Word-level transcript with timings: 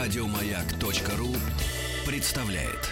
Радиомаяк.ру 0.00 1.28
представляет. 2.10 2.88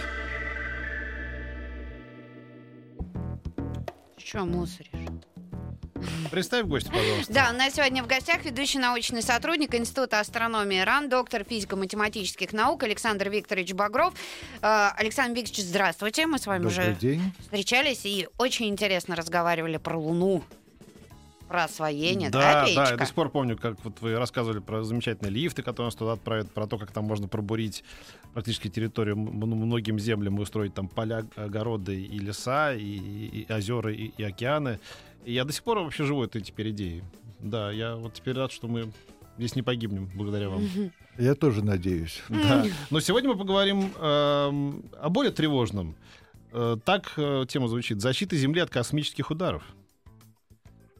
Что 4.19 4.45
мусоришь? 4.45 4.90
Представь 6.31 6.67
гостя, 6.67 6.90
пожалуйста. 6.90 7.33
Да, 7.33 7.51
у 7.51 7.56
нас 7.56 7.76
сегодня 7.76 8.04
в 8.04 8.06
гостях 8.06 8.44
ведущий 8.44 8.79
научный 8.79 9.22
сотрудник 9.22 9.74
Института 9.74 10.21
астрономии 10.21 10.81
РАН, 10.81 11.08
доктор 11.08 11.44
физико-математических 11.44 12.53
наук 12.53 12.83
Александр 12.83 13.31
Викторович 13.31 13.72
Багров. 13.72 14.13
Э, 14.61 14.90
Александр 14.95 15.38
Викторович, 15.38 15.65
здравствуйте. 15.65 16.27
Мы 16.27 16.38
с 16.38 16.47
вами 16.47 16.65
Добрый 16.65 16.91
уже 16.91 16.95
день. 16.95 17.33
встречались 17.41 18.05
и 18.05 18.29
очень 18.37 18.66
интересно 18.66 19.16
разговаривали 19.16 19.79
про 19.79 19.97
Луну, 19.98 20.45
про 21.48 21.65
освоение, 21.65 22.30
да, 22.30 22.64
Да, 22.66 22.74
да, 22.74 22.91
я 22.91 22.96
до 22.96 23.06
сих 23.06 23.14
пор 23.14 23.30
помню, 23.30 23.56
как 23.56 23.83
вот 23.84 24.01
вы 24.01 24.16
рассказывали 24.16 24.60
про 24.60 24.82
замечательные 24.84 25.32
лифты, 25.32 25.62
которые 25.62 25.86
нас 25.88 25.95
туда 25.95 26.12
отправят, 26.12 26.50
про 26.52 26.66
то, 26.66 26.78
как 26.78 26.90
там 26.92 27.04
можно 27.04 27.27
пробурить 27.28 27.84
практически 28.34 28.68
территорию 28.68 29.16
многим 29.16 29.98
землям 29.98 30.38
и 30.38 30.42
устроить 30.42 30.74
там 30.74 30.88
поля, 30.88 31.24
огороды 31.37 32.00
и 32.00 32.18
леса, 32.18 32.74
и, 32.74 32.82
и- 32.82 33.46
и 33.48 33.52
озера, 33.52 33.92
и, 33.92 34.12
и 34.16 34.23
океаны. 34.23 34.78
И 35.24 35.32
я 35.32 35.45
до 35.45 35.52
сих 35.52 35.62
пор 35.64 35.78
вообще 35.80 36.04
живу 36.04 36.23
этой 36.24 36.40
теперь 36.42 36.70
идеей. 36.70 37.02
Да, 37.40 37.70
я 37.73 37.96
вот 37.96 38.15
теперь 38.15 38.34
рад, 38.37 38.52
что 38.52 38.68
мы 38.68 38.92
здесь 39.38 39.54
не 39.56 39.62
погибнем 39.62 40.10
благодаря 40.15 40.48
вам. 40.48 40.62
Я 41.18 41.34
тоже 41.34 41.65
надеюсь. 41.65 42.23
Да. 42.28 42.65
Но 42.90 43.01
сегодня 43.01 43.30
мы 43.30 43.37
поговорим 43.38 43.90
эм, 43.98 44.84
о 45.01 45.09
более 45.09 45.32
тревожном. 45.32 45.96
Э, 46.52 46.76
так 46.84 47.12
э, 47.16 47.45
тема 47.48 47.68
звучит: 47.68 48.01
защита 48.01 48.37
Земли 48.37 48.60
от 48.60 48.70
космических 48.70 49.30
ударов. 49.30 49.62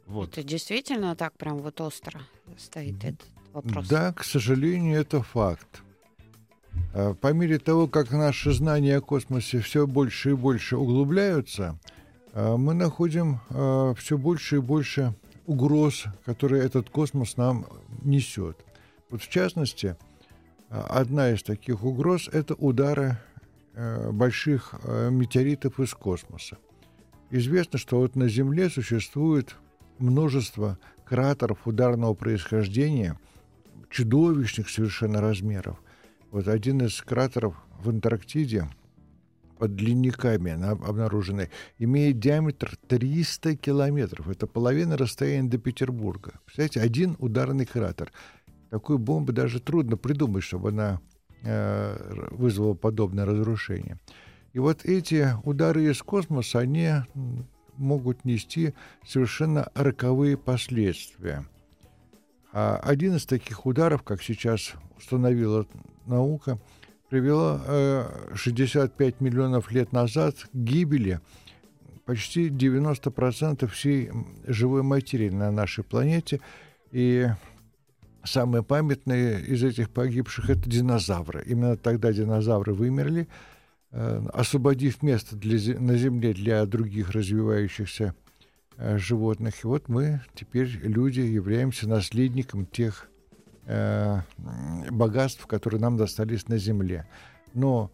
Вот. 0.09 0.33
Это 0.33 0.43
действительно 0.43 1.15
так 1.15 1.35
прям 1.35 1.59
вот 1.59 1.81
остро 1.83 2.21
стоит 2.57 3.05
этот 3.05 3.27
вопрос? 3.53 3.89
Да, 3.89 4.13
к 4.15 4.25
сожалению, 4.25 4.99
это 4.99 5.23
факт. 5.23 5.83
А, 6.95 7.13
По 7.15 7.33
мере 7.35 7.59
того, 7.59 7.87
как 7.87 8.11
наши 8.11 8.53
знания 8.53 8.97
о 8.97 9.01
космосе 9.03 9.61
все 9.61 9.87
больше 9.87 10.31
и 10.31 10.35
больше 10.35 10.79
углубляются, 10.79 11.79
а, 12.33 12.57
мы 12.57 12.73
находим 12.73 13.41
все 13.97 14.17
больше 14.17 14.57
и 14.57 14.61
больше 14.61 15.15
угроз, 15.47 16.05
которые 16.25 16.65
этот 16.65 16.89
космос 16.89 17.37
нам 17.37 17.67
несет. 18.03 18.57
Вот 19.11 19.23
в 19.23 19.29
частности, 19.29 19.97
а, 20.71 20.87
одна 20.89 21.33
из 21.33 21.43
таких 21.43 21.85
угроз– 21.85 22.29
это 22.33 22.55
удары 22.55 23.19
больших 24.11 24.75
метеоритов 24.83 25.79
из 25.79 25.95
космоса. 25.95 26.59
Известно, 27.31 27.79
что 27.79 27.99
вот 27.99 28.17
на 28.17 28.29
Земле 28.29 28.71
существует 28.71 29.55
множество 29.99 30.79
кратеров 31.05 31.67
ударного 31.67 32.15
происхождения, 32.15 33.19
чудовищных 33.91 34.69
совершенно 34.69 35.21
размеров. 35.21 35.81
Вот 36.31 36.49
один 36.49 36.83
из 36.83 37.01
кратеров 37.01 37.57
в 37.83 37.89
Антарктиде 37.89 38.69
под 39.59 39.75
длинниками 39.75 40.53
на- 40.53 40.71
обнаруженный, 40.71 41.51
имеет 41.79 42.19
диаметр 42.21 42.77
300 42.87 43.57
километров. 43.57 44.29
Это 44.29 44.47
половина 44.47 44.97
расстояния 44.97 45.49
до 45.49 45.59
Петербурга. 45.59 46.35
Представляете, 46.45 46.81
один 46.81 47.17
ударный 47.19 47.67
кратер. 47.67 48.13
Такую 48.71 48.99
бомбу 48.99 49.33
даже 49.33 49.61
трудно 49.61 49.97
придумать, 49.97 50.45
чтобы 50.45 50.69
она 50.69 51.01
э, 51.43 52.29
вызвала 52.31 52.75
подобное 52.75 53.25
разрушение. 53.25 53.99
И 54.53 54.59
вот 54.59 54.85
эти 54.85 55.29
удары 55.45 55.91
из 55.91 56.03
космоса, 56.03 56.61
они 56.61 56.91
могут 57.79 58.25
нести 58.25 58.75
совершенно 59.07 59.71
роковые 59.75 60.37
последствия. 60.37 61.45
А 62.53 62.77
один 62.83 63.17
из 63.17 63.27
таких 63.27 63.67
ударов, 63.67 64.03
как 64.03 64.23
сейчас 64.23 64.73
установила 64.97 65.67
наука, 66.07 66.59
привело 67.09 67.61
э, 67.65 68.35
65 68.35 69.21
миллионов 69.21 69.71
лет 69.71 69.93
назад 69.93 70.37
к 70.37 70.55
гибели 70.55 71.21
почти 72.05 72.49
90% 72.49 73.67
всей 73.67 74.11
живой 74.47 74.83
материи 74.83 75.29
на 75.29 75.51
нашей 75.51 75.85
планете. 75.85 76.41
И 76.91 77.27
самые 78.25 78.63
памятные 78.63 79.43
из 79.43 79.63
этих 79.63 79.91
погибших— 79.91 80.49
это 80.51 80.71
динозавры. 80.71 81.45
Именно 81.47 81.77
тогда 81.77 82.11
динозавры 82.13 82.73
вымерли, 82.73 83.29
освободив 83.91 85.03
место 85.03 85.37
для, 85.37 85.79
на 85.81 85.97
Земле 85.97 86.35
для 86.35 86.65
других 86.67 87.11
развивающихся 87.11 88.15
э, 88.77 88.99
животных. 88.99 89.65
И 89.65 89.67
вот 89.67 89.89
мы 89.89 90.21
теперь, 90.35 90.69
люди, 90.83 91.21
являемся 91.21 91.89
наследником 91.89 92.67
тех 92.67 93.09
э, 93.65 94.21
богатств, 94.91 95.47
которые 95.47 95.81
нам 95.81 95.97
достались 95.97 96.49
на 96.49 96.59
Земле. 96.59 97.07
Но 97.55 97.91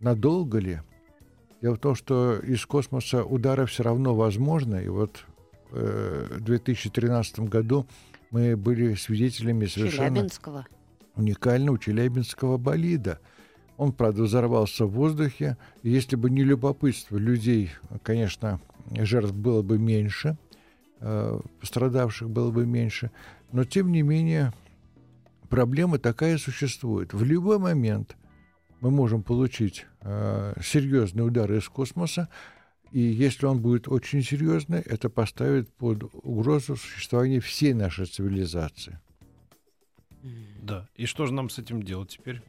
надолго 0.00 0.58
ли? 0.58 0.80
Дело 1.62 1.76
в 1.76 1.78
том, 1.78 1.94
что 1.94 2.36
из 2.36 2.66
космоса 2.66 3.24
удары 3.24 3.64
все 3.64 3.82
равно 3.82 4.14
возможны. 4.14 4.84
И 4.84 4.88
вот 4.88 5.24
э, 5.72 6.26
в 6.38 6.40
2013 6.42 7.40
году 7.40 7.86
мы 8.30 8.56
были 8.56 8.94
свидетелями 8.94 9.64
совершенно 9.64 10.28
уникального 11.16 11.78
челябинского 11.78 12.58
болида. 12.58 13.20
Он, 13.76 13.92
правда, 13.92 14.22
взорвался 14.22 14.86
в 14.86 14.92
воздухе. 14.92 15.56
Если 15.82 16.16
бы 16.16 16.30
не 16.30 16.44
любопытство 16.44 17.16
людей, 17.16 17.70
конечно, 18.02 18.60
жертв 18.90 19.34
было 19.34 19.62
бы 19.62 19.78
меньше, 19.78 20.36
э, 21.00 21.40
пострадавших 21.60 22.30
было 22.30 22.50
бы 22.50 22.66
меньше. 22.66 23.10
Но, 23.52 23.64
тем 23.64 23.90
не 23.90 24.02
менее, 24.02 24.52
проблема 25.48 25.98
такая 25.98 26.38
существует. 26.38 27.12
В 27.12 27.24
любой 27.24 27.58
момент 27.58 28.16
мы 28.80 28.90
можем 28.90 29.22
получить 29.22 29.86
э, 30.02 30.54
серьезный 30.62 31.26
удар 31.26 31.52
из 31.52 31.68
космоса, 31.68 32.28
и 32.92 33.00
если 33.00 33.46
он 33.46 33.60
будет 33.60 33.88
очень 33.88 34.22
серьезный, 34.22 34.80
это 34.80 35.08
поставит 35.08 35.68
под 35.74 36.04
угрозу 36.22 36.76
существование 36.76 37.40
всей 37.40 37.74
нашей 37.74 38.06
цивилизации. 38.06 39.00
Да. 40.62 40.88
И 40.94 41.06
что 41.06 41.26
же 41.26 41.32
нам 41.32 41.50
с 41.50 41.58
этим 41.58 41.82
делать 41.82 42.10
теперь? 42.10 42.40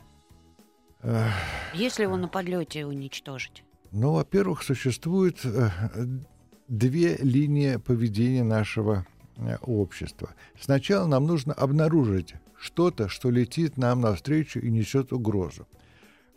Если 1.73 2.03
его 2.03 2.17
на 2.17 2.27
подлете 2.27 2.85
уничтожить. 2.85 3.63
Ну, 3.91 4.13
во-первых, 4.13 4.63
существует 4.63 5.39
э, 5.45 5.69
две 6.67 7.15
линии 7.17 7.77
поведения 7.77 8.43
нашего 8.43 9.05
э, 9.37 9.57
общества. 9.61 10.31
Сначала 10.59 11.07
нам 11.07 11.25
нужно 11.25 11.53
обнаружить 11.53 12.35
что-то, 12.59 13.07
что 13.07 13.29
летит 13.29 13.77
нам 13.77 14.01
навстречу 14.01 14.59
и 14.59 14.69
несет 14.69 15.13
угрозу. 15.13 15.67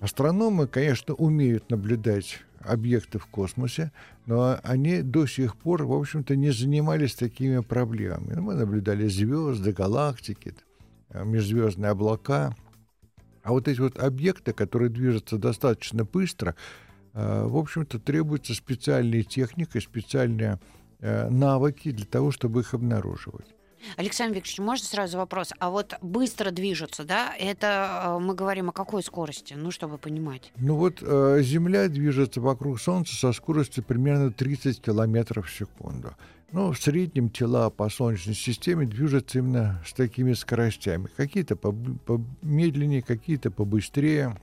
Астрономы, 0.00 0.68
конечно, 0.68 1.14
умеют 1.14 1.70
наблюдать 1.70 2.40
объекты 2.60 3.18
в 3.18 3.26
космосе, 3.26 3.92
но 4.26 4.58
они 4.62 5.02
до 5.02 5.26
сих 5.26 5.56
пор, 5.56 5.84
в 5.84 5.92
общем-то, 5.92 6.36
не 6.36 6.50
занимались 6.50 7.14
такими 7.14 7.60
проблемами. 7.60 8.38
Мы 8.38 8.54
наблюдали 8.54 9.08
звезды, 9.08 9.72
галактики, 9.72 10.54
межзвездные 11.12 11.90
облака. 11.90 12.54
А 13.48 13.52
вот 13.52 13.66
эти 13.66 13.80
вот 13.80 13.98
объекты, 13.98 14.52
которые 14.52 14.90
движутся 14.90 15.38
достаточно 15.38 16.04
быстро, 16.04 16.54
э, 17.14 17.46
в 17.46 17.56
общем-то, 17.56 17.98
требуется 17.98 18.52
специальная 18.52 19.22
техника, 19.22 19.80
специальные 19.80 20.60
э, 21.00 21.30
навыки 21.30 21.90
для 21.90 22.04
того, 22.04 22.30
чтобы 22.30 22.60
их 22.60 22.74
обнаруживать. 22.74 23.46
Александр 23.96 24.36
Викторович, 24.36 24.58
можно 24.58 24.86
сразу 24.86 25.18
вопрос? 25.18 25.52
А 25.58 25.70
вот 25.70 25.94
быстро 26.02 26.50
движутся, 26.50 27.04
да? 27.04 27.34
Это 27.38 28.16
э, 28.18 28.18
мы 28.18 28.34
говорим 28.34 28.70
о 28.70 28.72
какой 28.72 29.02
скорости? 29.02 29.54
Ну, 29.54 29.70
чтобы 29.70 29.98
понимать. 29.98 30.52
Ну 30.56 30.76
вот 30.76 30.98
э, 31.00 31.38
Земля 31.42 31.88
движется 31.88 32.40
вокруг 32.40 32.80
Солнца 32.80 33.14
со 33.14 33.32
скоростью 33.32 33.84
примерно 33.84 34.32
30 34.32 34.80
километров 34.80 35.48
в 35.48 35.52
секунду. 35.52 36.14
Ну, 36.50 36.72
в 36.72 36.78
среднем 36.78 37.28
тела 37.28 37.68
по 37.68 37.90
Солнечной 37.90 38.34
системе 38.34 38.86
движутся 38.86 39.38
именно 39.38 39.82
с 39.86 39.92
такими 39.92 40.32
скоростями. 40.32 41.08
Какие-то 41.16 41.56
помедленнее, 41.56 43.02
какие-то 43.02 43.50
побыстрее. 43.50 44.34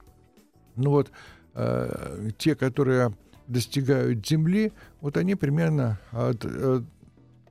Ну 0.76 0.92
вот 0.92 1.12
э, 1.56 2.30
те, 2.38 2.56
которые 2.56 3.16
достигают 3.48 4.28
Земли, 4.28 4.72
вот 5.02 5.18
они 5.18 5.36
примерно 5.36 6.00
от, 6.12 6.44
э, 6.44 6.82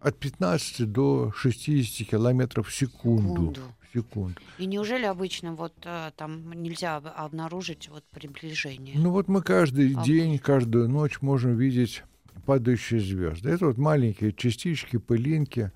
от 0.05 0.19
15 0.19 0.91
до 0.91 1.33
60 1.37 2.09
километров 2.09 2.69
в 2.69 2.75
секунду. 2.75 3.33
Секунду. 3.33 3.61
Секунду. 3.93 4.41
И 4.59 4.67
неужели 4.67 5.05
обычно 5.05 5.55
вот 5.55 5.73
э, 5.85 6.11
там 6.17 6.53
нельзя 6.53 6.97
об- 6.97 7.07
обнаружить 7.07 7.89
вот 7.89 8.05
приближение? 8.11 8.95
Ну 8.99 9.11
вот 9.11 9.29
мы 9.29 9.41
каждый 9.43 9.95
А 9.97 10.05
день, 10.05 10.39
каждую 10.39 10.89
ночь 10.89 11.23
можем 11.23 11.57
видеть 11.57 12.03
падающие 12.45 13.01
звезды. 13.01 13.51
Это 13.51 13.67
вот 13.67 13.79
маленькие 13.79 14.33
частички, 14.33 14.97
пылинки, 14.99 15.71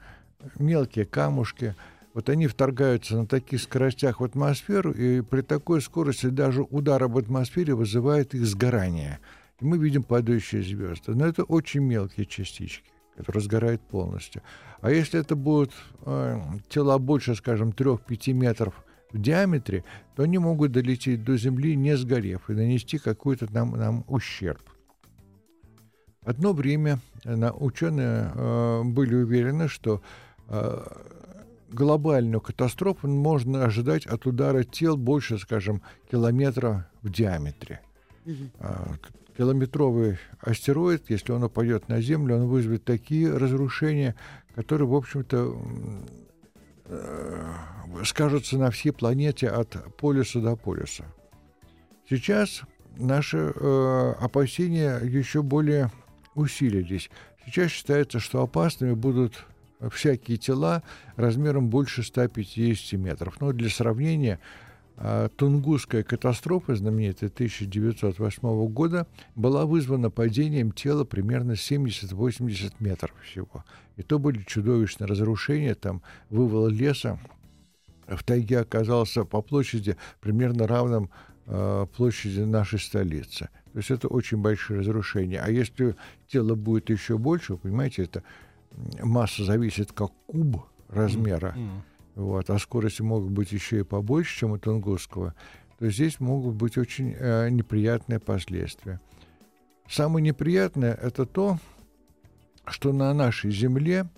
мелкие 0.58 1.04
камушки. 1.06 1.74
Вот 2.12 2.28
они 2.28 2.48
вторгаются 2.48 3.16
на 3.16 3.26
таких 3.26 3.62
скоростях 3.62 4.20
в 4.20 4.24
атмосферу, 4.24 4.90
и 4.92 5.20
при 5.20 5.42
такой 5.42 5.80
скорости 5.80 6.26
даже 6.26 6.62
удар 6.62 7.02
об 7.04 7.16
атмосфере 7.16 7.74
вызывает 7.74 8.34
их 8.34 8.44
сгорание. 8.44 9.20
И 9.60 9.64
мы 9.64 9.78
видим 9.78 10.02
падающие 10.02 10.62
звезды. 10.62 11.14
Но 11.14 11.26
это 11.26 11.44
очень 11.44 11.80
мелкие 11.80 12.26
частички, 12.26 12.90
которые 13.18 13.42
сгорают 13.42 13.82
полностью. 13.82 14.42
А 14.80 14.92
если 14.92 15.18
это 15.18 15.34
будут 15.34 15.72
э, 16.06 16.40
тела 16.68 16.98
больше, 16.98 17.34
скажем, 17.34 17.70
3-5 17.70 18.32
метров 18.32 18.74
в 19.10 19.20
диаметре, 19.20 19.84
то 20.14 20.22
они 20.22 20.38
могут 20.38 20.70
долететь 20.70 21.24
до 21.24 21.36
Земли, 21.36 21.74
не 21.74 21.96
сгорев, 21.96 22.48
и 22.48 22.52
нанести 22.52 22.98
какой-то 22.98 23.52
нам, 23.52 23.72
нам 23.72 24.04
ущерб. 24.06 24.62
Одно 26.22 26.52
время 26.52 27.00
э, 27.24 27.50
ученые 27.50 28.30
э, 28.32 28.82
были 28.84 29.16
уверены, 29.16 29.66
что 29.66 30.00
э, 30.48 30.86
глобальную 31.72 32.40
катастрофу 32.40 33.08
можно 33.08 33.64
ожидать 33.64 34.06
от 34.06 34.26
удара 34.26 34.62
тел 34.62 34.96
больше, 34.96 35.38
скажем, 35.38 35.82
километра 36.08 36.88
в 37.02 37.10
диаметре. 37.10 37.80
Mm-hmm. 38.26 39.00
Километровый 39.38 40.18
астероид, 40.40 41.10
если 41.10 41.30
он 41.30 41.44
упадет 41.44 41.88
на 41.88 42.00
Землю, 42.00 42.34
он 42.34 42.48
вызовет 42.48 42.84
такие 42.84 43.32
разрушения, 43.32 44.16
которые, 44.56 44.88
в 44.88 44.94
общем-то, 44.96 45.56
э, 46.86 47.52
скажутся 48.04 48.58
на 48.58 48.72
всей 48.72 48.90
планете 48.90 49.48
от 49.48 49.94
полюса 49.96 50.40
до 50.40 50.56
полюса. 50.56 51.04
Сейчас 52.10 52.62
наши 52.96 53.52
э, 53.54 54.14
опасения 54.18 54.98
еще 55.04 55.44
более 55.44 55.92
усилились. 56.34 57.08
Сейчас 57.46 57.70
считается, 57.70 58.18
что 58.18 58.42
опасными 58.42 58.94
будут 58.94 59.46
всякие 59.92 60.36
тела 60.38 60.82
размером 61.14 61.68
больше 61.68 62.02
150 62.02 62.98
метров. 62.98 63.40
Но 63.40 63.52
для 63.52 63.70
сравнения, 63.70 64.40
Тунгусская 65.36 66.02
катастрофа, 66.02 66.74
знаменитая 66.74 67.30
1908 67.30 68.66
года, 68.68 69.06
была 69.36 69.64
вызвана 69.64 70.10
падением 70.10 70.72
тела 70.72 71.04
примерно 71.04 71.52
70-80 71.52 72.74
метров 72.80 73.12
всего. 73.22 73.64
И 73.96 74.02
то 74.02 74.18
были 74.18 74.42
чудовищные 74.42 75.06
разрушения, 75.06 75.74
там 75.74 76.02
вывал 76.30 76.66
леса 76.68 77.20
в 78.16 78.24
тайге 78.24 78.60
оказался 78.60 79.24
по 79.24 79.42
площади 79.42 79.96
примерно 80.20 80.66
равным 80.66 81.10
э, 81.46 81.86
площади 81.96 82.40
нашей 82.40 82.78
столицы. 82.78 83.48
То 83.72 83.78
есть 83.78 83.90
это 83.90 84.08
очень 84.08 84.38
большие 84.38 84.80
разрушения. 84.80 85.40
А 85.40 85.50
если 85.50 85.94
тело 86.26 86.54
будет 86.54 86.90
еще 86.90 87.18
больше, 87.18 87.56
понимаете, 87.56 88.04
это 88.04 88.22
масса 89.02 89.44
зависит 89.44 89.92
как 89.92 90.10
куб 90.26 90.64
размера, 90.88 91.54
mm-hmm. 91.56 91.80
Вот, 92.18 92.50
а 92.50 92.58
скорости 92.58 93.00
могут 93.00 93.30
быть 93.30 93.52
еще 93.52 93.80
и 93.80 93.84
побольше, 93.84 94.40
чем 94.40 94.50
у 94.50 94.58
Тунгусского, 94.58 95.34
то 95.78 95.88
здесь 95.88 96.18
могут 96.18 96.56
быть 96.56 96.76
очень 96.76 97.14
э, 97.16 97.48
неприятные 97.48 98.18
последствия. 98.18 99.00
Самое 99.88 100.26
неприятное 100.26 100.94
это 100.94 101.26
то, 101.26 101.58
что 102.66 102.92
на 102.92 103.14
нашей 103.14 103.52
Земле 103.52 104.08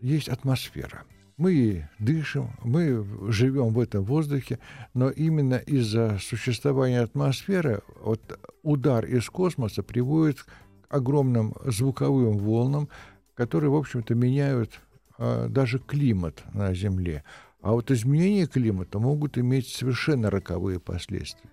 есть 0.00 0.28
атмосфера. 0.28 1.02
Мы 1.36 1.88
дышим, 1.98 2.50
мы 2.62 3.04
живем 3.32 3.74
в 3.74 3.80
этом 3.80 4.04
воздухе, 4.04 4.60
но 4.94 5.10
именно 5.10 5.56
из-за 5.56 6.18
существования 6.20 7.00
атмосферы 7.00 7.82
вот, 8.00 8.38
удар 8.62 9.04
из 9.04 9.28
космоса 9.28 9.82
приводит 9.82 10.44
к 10.44 10.46
огромным 10.88 11.54
звуковым 11.64 12.38
волнам, 12.38 12.88
которые, 13.34 13.70
в 13.70 13.76
общем-то, 13.76 14.14
меняют 14.14 14.80
даже 15.18 15.78
климат 15.78 16.42
на 16.52 16.74
Земле. 16.74 17.22
А 17.64 17.72
вот 17.72 17.90
изменения 17.90 18.46
климата 18.46 18.98
могут 18.98 19.38
иметь 19.38 19.68
совершенно 19.68 20.30
роковые 20.30 20.78
последствия. 20.80 21.50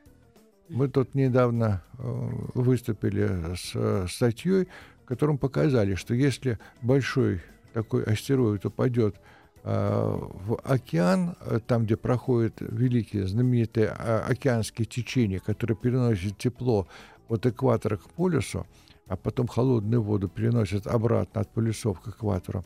Мы 0.71 0.87
тут 0.87 1.15
недавно 1.15 1.83
э, 1.97 2.29
выступили 2.53 3.55
с 3.55 3.71
э, 3.75 4.07
статьей, 4.09 4.69
в 5.03 5.05
котором 5.05 5.37
показали, 5.37 5.95
что 5.95 6.13
если 6.13 6.59
большой 6.81 7.41
такой 7.73 8.03
астероид 8.03 8.65
упадет 8.65 9.15
э, 9.63 9.69
в 9.69 10.55
океан, 10.63 11.35
там, 11.67 11.83
где 11.83 11.97
проходят 11.97 12.55
великие 12.59 13.27
знаменитые 13.27 13.89
океанские 13.89 14.85
течения, 14.85 15.39
которые 15.39 15.75
переносят 15.75 16.37
тепло 16.37 16.87
от 17.27 17.45
экватора 17.45 17.97
к 17.97 18.09
полюсу, 18.09 18.65
а 19.07 19.17
потом 19.17 19.47
холодную 19.47 20.01
воду 20.01 20.29
переносят 20.29 20.87
обратно 20.87 21.41
от 21.41 21.49
полюсов 21.53 21.99
к 21.99 22.07
экватору. 22.07 22.63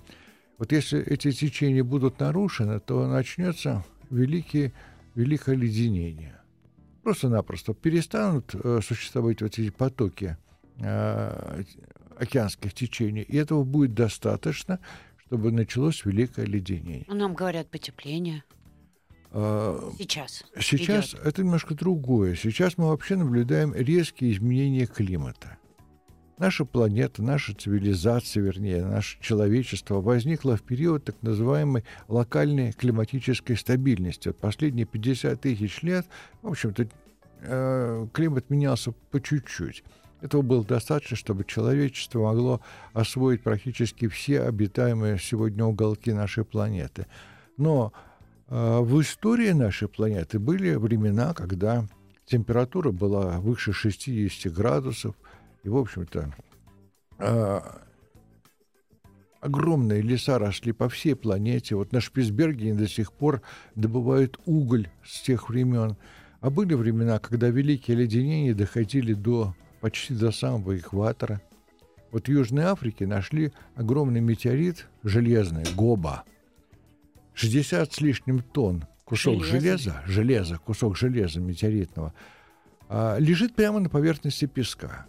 Вот 0.57 0.71
если 0.71 1.01
эти 1.01 1.31
течения 1.31 1.83
будут 1.83 2.19
нарушены, 2.19 2.79
то 2.79 3.07
начнется 3.07 3.83
великий, 4.09 4.73
великое 5.15 5.55
леденение. 5.55 6.39
Просто-напросто 7.03 7.73
перестанут 7.73 8.55
э, 8.55 8.79
существовать 8.81 9.41
вот 9.41 9.59
эти 9.59 9.69
потоки 9.69 10.37
э, 10.79 11.63
океанских 12.17 12.73
течений, 12.73 13.21
и 13.21 13.37
этого 13.37 13.63
будет 13.63 13.93
достаточно, 13.93 14.79
чтобы 15.17 15.51
началось 15.51 16.05
великое 16.05 16.45
леденение. 16.45 17.05
Нам 17.07 17.33
говорят 17.33 17.69
потепление. 17.69 18.43
А, 19.31 19.91
сейчас. 19.97 20.45
Сейчас 20.59 21.09
идет. 21.09 21.25
это 21.25 21.43
немножко 21.43 21.75
другое. 21.75 22.35
Сейчас 22.35 22.77
мы 22.77 22.87
вообще 22.87 23.17
наблюдаем 23.17 23.73
резкие 23.75 24.31
изменения 24.31 24.85
климата. 24.85 25.57
Наша 26.37 26.65
планета, 26.65 27.23
наша 27.23 27.55
цивилизация, 27.55 28.43
вернее, 28.43 28.85
наше 28.85 29.17
человечество 29.21 30.01
возникло 30.01 30.57
в 30.57 30.63
период 30.63 31.05
так 31.05 31.15
называемой 31.21 31.85
локальной 32.09 32.73
климатической 32.73 33.55
стабильности. 33.55 34.27
Вот 34.27 34.37
последние 34.37 34.85
50 34.85 35.39
тысяч 35.39 35.81
лет, 35.81 36.05
в 36.41 36.49
общем-то, 36.49 36.87
э, 37.41 38.07
климат 38.11 38.49
менялся 38.49 38.91
по 39.11 39.21
чуть-чуть. 39.21 39.85
Этого 40.19 40.41
было 40.41 40.65
достаточно, 40.65 41.15
чтобы 41.15 41.45
человечество 41.45 42.23
могло 42.23 42.59
освоить 42.91 43.41
практически 43.41 44.09
все 44.09 44.41
обитаемые 44.41 45.17
сегодня 45.19 45.63
уголки 45.63 46.11
нашей 46.11 46.43
планеты. 46.43 47.07
Но 47.55 47.93
э, 48.49 48.79
в 48.81 48.99
истории 48.99 49.51
нашей 49.51 49.87
планеты 49.87 50.37
были 50.37 50.75
времена, 50.75 51.33
когда 51.33 51.85
температура 52.25 52.91
была 52.91 53.39
выше 53.39 53.71
60 53.71 54.51
градусов, 54.51 55.15
и, 55.65 55.69
в 55.69 55.77
общем-то, 55.77 56.31
э, 57.17 57.59
огромные 59.41 60.01
леса 60.01 60.37
росли 60.37 60.71
по 60.73 60.87
всей 60.89 61.15
планете. 61.15 61.75
Вот 61.75 61.91
на 61.91 62.01
Шпицбергене 62.01 62.75
до 62.75 62.87
сих 62.87 63.11
пор 63.11 63.41
добывают 63.73 64.39
уголь 64.45 64.89
с 65.03 65.21
тех 65.21 65.49
времен. 65.49 65.97
А 66.39 66.51
были 66.51 66.75
времена, 66.75 67.17
когда 67.17 67.49
великие 67.49 67.97
леденения 67.97 68.53
доходили 68.53 69.13
до 69.13 69.55
почти 69.81 70.13
до 70.13 70.31
самого 70.31 70.77
экватора. 70.77 71.41
Вот 72.11 72.27
в 72.27 72.31
Южной 72.31 72.65
Африке 72.65 73.07
нашли 73.07 73.51
огромный 73.73 74.21
метеорит 74.21 74.87
железный, 75.01 75.63
Гоба. 75.75 76.25
60 77.33 77.91
с 77.91 78.01
лишним 78.01 78.43
тонн 78.43 78.85
кусок 79.03 79.43
железа, 79.43 80.03
железа, 80.05 80.59
кусок 80.59 80.95
железа 80.95 81.39
метеоритного, 81.39 82.13
а, 82.87 83.17
лежит 83.17 83.55
прямо 83.55 83.79
на 83.79 83.89
поверхности 83.89 84.45
песка. 84.45 85.07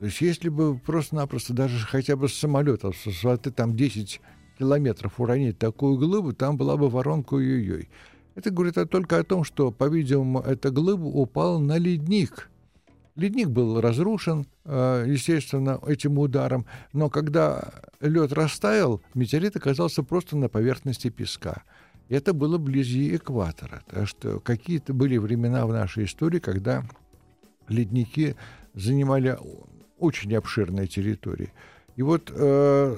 То 0.00 0.06
есть 0.06 0.22
если 0.22 0.48
бы 0.48 0.78
просто-напросто 0.78 1.52
даже 1.52 1.86
хотя 1.86 2.16
бы 2.16 2.26
с 2.26 2.32
самолета 2.32 2.90
с 2.90 3.04
высоты 3.04 3.50
там 3.50 3.76
10 3.76 4.22
километров 4.58 5.20
уронить 5.20 5.58
такую 5.58 5.98
глыбу, 5.98 6.32
там 6.32 6.56
была 6.56 6.78
бы 6.78 6.88
воронка 6.88 7.34
ой-ой-ой. 7.34 7.90
Это 8.34 8.50
говорит 8.50 8.76
только 8.90 9.18
о 9.18 9.24
том, 9.24 9.44
что, 9.44 9.70
по-видимому, 9.70 10.40
эта 10.40 10.70
глыба 10.70 11.04
упала 11.04 11.58
на 11.58 11.76
ледник. 11.76 12.48
Ледник 13.14 13.50
был 13.50 13.78
разрушен, 13.82 14.46
э, 14.64 15.04
естественно, 15.06 15.78
этим 15.86 16.18
ударом, 16.18 16.64
но 16.94 17.10
когда 17.10 17.70
лед 18.00 18.32
растаял, 18.32 19.02
метеорит 19.12 19.56
оказался 19.56 20.02
просто 20.02 20.34
на 20.34 20.48
поверхности 20.48 21.10
песка. 21.10 21.62
Это 22.08 22.32
было 22.32 22.56
вблизи 22.56 23.16
экватора. 23.16 23.82
Так 23.90 24.08
что 24.08 24.40
какие-то 24.40 24.94
были 24.94 25.18
времена 25.18 25.66
в 25.66 25.72
нашей 25.74 26.06
истории, 26.06 26.38
когда 26.38 26.84
ледники 27.68 28.34
занимали 28.72 29.36
очень 30.00 30.34
обширной 30.34 30.86
территории. 30.86 31.52
И 31.96 32.02
вот 32.02 32.32
э, 32.34 32.96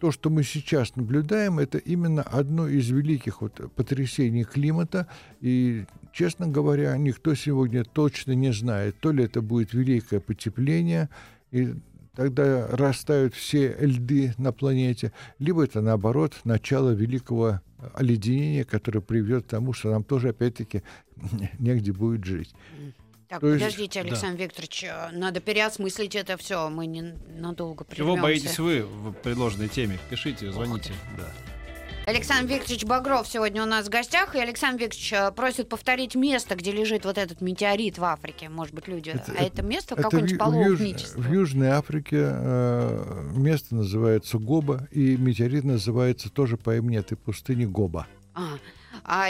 то, 0.00 0.10
что 0.10 0.30
мы 0.30 0.42
сейчас 0.42 0.96
наблюдаем, 0.96 1.58
это 1.58 1.78
именно 1.78 2.22
одно 2.22 2.66
из 2.66 2.88
великих 2.88 3.42
вот 3.42 3.60
потрясений 3.74 4.44
климата. 4.44 5.06
И, 5.40 5.84
честно 6.12 6.48
говоря, 6.48 6.96
никто 6.96 7.34
сегодня 7.34 7.84
точно 7.84 8.32
не 8.32 8.52
знает, 8.52 8.96
то 9.00 9.12
ли 9.12 9.24
это 9.24 9.42
будет 9.42 9.74
великое 9.74 10.20
потепление, 10.20 11.10
и 11.50 11.74
тогда 12.16 12.66
растают 12.68 13.34
все 13.34 13.76
льды 13.78 14.34
на 14.38 14.52
планете, 14.52 15.12
либо 15.38 15.64
это, 15.64 15.80
наоборот, 15.80 16.34
начало 16.44 16.90
великого 16.90 17.60
оледенения, 17.94 18.64
которое 18.64 19.00
приведет 19.00 19.44
к 19.44 19.48
тому, 19.48 19.72
что 19.72 19.90
нам 19.90 20.02
тоже, 20.04 20.30
опять-таки, 20.30 20.82
негде 21.58 21.92
будет 21.92 22.24
жить. 22.24 22.54
Так, 23.30 23.42
То 23.42 23.52
подождите, 23.52 24.00
есть, 24.00 24.08
Александр 24.08 24.38
да. 24.38 24.44
Викторович, 24.44 24.84
э, 24.84 25.10
надо 25.12 25.38
переосмыслить 25.38 26.16
это 26.16 26.36
все. 26.36 26.68
Мы 26.68 26.86
не 26.86 27.14
надолго 27.38 27.84
прервемся. 27.84 28.14
Чего 28.16 28.22
боитесь 28.22 28.58
вы 28.58 28.82
в 28.82 29.12
предложенной 29.12 29.68
теме? 29.68 30.00
Пишите, 30.10 30.50
звоните. 30.50 30.92
Да. 31.16 31.28
Александр 32.06 32.54
Викторович 32.54 32.84
Багров 32.86 33.28
сегодня 33.28 33.62
у 33.62 33.66
нас 33.66 33.86
в 33.86 33.88
гостях, 33.88 34.34
и 34.34 34.40
Александр 34.40 34.82
Викторович 34.82 35.12
э, 35.12 35.30
просит 35.30 35.68
повторить 35.68 36.16
место, 36.16 36.56
где 36.56 36.72
лежит 36.72 37.04
вот 37.04 37.18
этот 37.18 37.40
метеорит 37.40 37.98
в 37.98 38.04
Африке. 38.04 38.48
Может 38.48 38.74
быть, 38.74 38.88
люди... 38.88 39.10
Это, 39.10 39.32
а 39.38 39.44
это 39.44 39.62
место 39.62 39.94
какое-нибудь 39.94 40.36
паломничество? 40.36 41.20
В, 41.20 41.28
в 41.28 41.32
Южной 41.32 41.68
Африке 41.68 42.18
э, 42.20 43.30
место 43.36 43.76
называется 43.76 44.38
Гоба, 44.38 44.88
и 44.90 45.16
метеорит 45.16 45.62
называется 45.62 46.30
тоже 46.30 46.56
по 46.56 46.76
имени 46.76 46.98
этой 46.98 47.16
пустыни 47.16 47.64
Гоба. 47.64 48.08
А, 48.34 48.58
А 49.04 49.28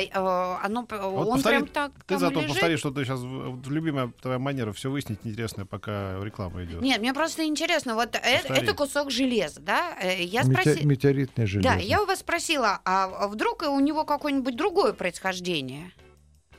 оно, 0.63 0.87
Вот 0.91 1.29
он 1.29 1.39
повтори- 1.41 1.59
прям 1.59 1.67
так 1.69 1.93
Ты 2.07 2.15
там 2.15 2.19
зато 2.19 2.35
лежит? 2.41 2.49
повтори, 2.51 2.77
что 2.77 2.91
ты 2.91 3.05
сейчас 3.05 3.21
любимая 3.67 4.13
твоя 4.21 4.39
манера 4.39 4.73
все 4.73 4.91
выяснить 4.91 5.21
интересное, 5.25 5.65
пока 5.65 6.19
реклама 6.23 6.65
идет. 6.65 6.81
Нет, 6.83 7.01
мне 7.01 7.13
просто 7.15 7.45
интересно, 7.47 7.95
вот 7.95 8.15
э- 8.15 8.39
Повтори. 8.39 8.61
это 8.61 8.75
кусок 8.75 9.11
железа, 9.11 9.61
да? 9.61 9.95
Э, 10.01 10.23
Я 10.23 10.43
Мете- 10.43 10.53
спросила... 10.53 10.87
Метеоритное 10.87 11.47
железо. 11.47 11.69
Да, 11.69 11.75
я 11.77 12.03
у 12.03 12.07
вас 12.07 12.21
спросила, 12.21 12.81
а 12.85 13.29
вдруг 13.29 13.63
у 13.63 13.81
него 13.81 14.05
какое-нибудь 14.05 14.57
другое 14.57 14.93
происхождение 14.93 15.93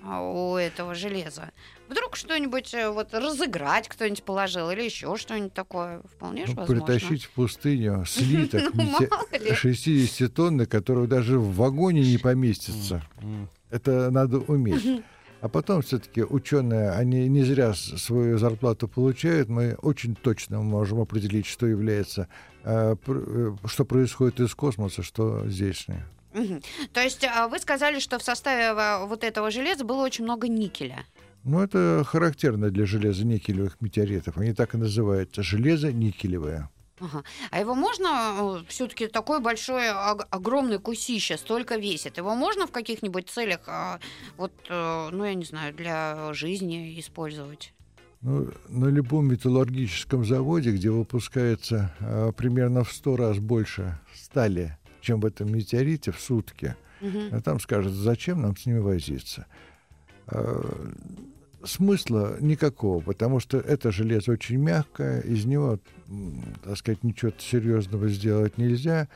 у 0.04 0.56
этого 0.56 0.96
железа? 0.96 1.52
Вдруг 1.90 2.16
что-нибудь 2.16 2.74
э, 2.74 2.90
вот 2.90 3.14
разыграть 3.14 3.88
кто-нибудь 3.90 4.24
положил 4.24 4.70
или 4.72 4.84
еще 4.84 5.16
что-нибудь 5.18 5.54
такое? 5.54 6.02
Вполне 6.16 6.46
же 6.46 6.54
Ну, 6.54 6.62
возможно. 6.62 6.86
притащить 6.86 7.24
в 7.26 7.32
пустыню 7.32 8.06
слиток 8.08 8.74
Ну, 8.74 8.82
мете- 8.84 9.10
мало 9.10 9.28
ли. 9.44 9.54
60 9.54 10.34
тонн, 10.34 10.66
который 10.66 11.08
даже 11.08 11.38
в 11.38 11.54
вагоне 11.56 12.02
не 12.02 12.18
поместится. 12.18 13.04
Это 13.70 14.10
надо 14.12 14.40
уметь. 14.40 15.04
А 15.42 15.50
потом 15.50 15.82
все-таки 15.82 16.24
ученые, 16.24 16.92
они 16.92 17.28
не 17.28 17.44
зря 17.44 17.74
свою 17.74 18.38
зарплату 18.38 18.88
получают. 18.88 19.50
Мы 19.50 19.74
очень 19.82 20.14
точно 20.16 20.62
можем 20.62 21.02
определить, 21.02 21.48
что 21.48 21.66
является, 21.66 22.28
э, 22.64 22.96
э, 23.08 23.56
что 23.66 23.84
происходит 23.86 24.40
из 24.40 24.54
космоса, 24.54 25.02
что 25.02 25.50
здешнее. 25.50 26.06
То 26.94 27.02
есть 27.02 27.24
а, 27.24 27.48
вы 27.48 27.60
сказали, 27.60 28.00
что 28.00 28.20
в 28.20 28.24
составе 28.24 29.06
вот 29.06 29.24
этого 29.24 29.52
железа 29.52 29.84
было 29.86 30.04
очень 30.04 30.24
много 30.24 30.48
никеля. 30.48 31.06
Ну, 31.44 31.60
это 31.60 32.04
характерно 32.06 32.70
для 32.70 32.86
железо-никелевых 32.86 33.78
метеоритов. 33.80 34.38
Они 34.38 34.54
так 34.54 34.76
и 34.76 34.78
называются. 34.78 35.42
Железо-никелевое. 35.42 36.70
Ага. 37.00 37.24
А 37.50 37.60
его 37.60 37.74
можно 37.74 38.64
все-таки 38.68 39.08
такой 39.08 39.40
большой, 39.40 39.90
ог- 39.90 40.28
огромный 40.30 40.78
кусище, 40.78 41.38
столько 41.38 41.78
весит. 41.78 42.18
Его 42.18 42.36
можно 42.36 42.68
в 42.68 42.72
каких-нибудь 42.72 43.28
целях, 43.28 43.62
а, 43.66 44.00
вот, 44.38 44.52
э, 44.70 45.10
ну 45.12 45.26
я 45.26 45.34
не 45.34 45.46
знаю, 45.46 45.74
для 45.74 46.32
жизни 46.34 47.00
использовать? 47.00 47.74
Ну, 48.22 48.52
на 48.70 48.86
любом 48.86 49.30
металлургическом 49.30 50.24
заводе, 50.26 50.72
где 50.74 50.92
выпускается 50.92 51.92
э, 52.00 52.32
примерно 52.38 52.84
в 52.84 52.92
100 52.92 53.16
раз 53.16 53.40
больше 53.40 54.00
стали, 54.14 54.78
чем 55.02 55.20
в 55.20 55.26
этом 55.26 55.52
метеорите 55.54 56.12
в 56.12 56.20
сутки, 56.20 56.76
Мгм. 57.02 57.30
а 57.32 57.42
там 57.42 57.60
скажут, 57.60 57.94
зачем 57.94 58.42
нам 58.42 58.56
с 58.56 58.66
ними 58.66 58.80
возиться. 58.80 59.46
Э, 60.28 60.92
Смысла 61.64 62.38
никакого, 62.40 63.02
потому 63.02 63.40
что 63.40 63.60
это 63.60 63.92
железо 63.92 64.32
очень 64.32 64.58
мягкое, 64.58 65.22
из 65.22 65.46
него, 65.46 65.78
так 66.64 66.76
сказать, 66.76 67.04
ничего 67.04 67.32
серьезного 67.38 68.08
сделать 68.10 68.58
нельзя. 68.58 69.08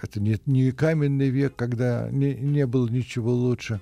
Это 0.00 0.20
не, 0.20 0.38
не 0.46 0.70
каменный 0.70 1.28
век, 1.30 1.56
когда 1.56 2.08
не, 2.12 2.36
не 2.36 2.66
было 2.66 2.86
ничего 2.88 3.32
лучше. 3.32 3.80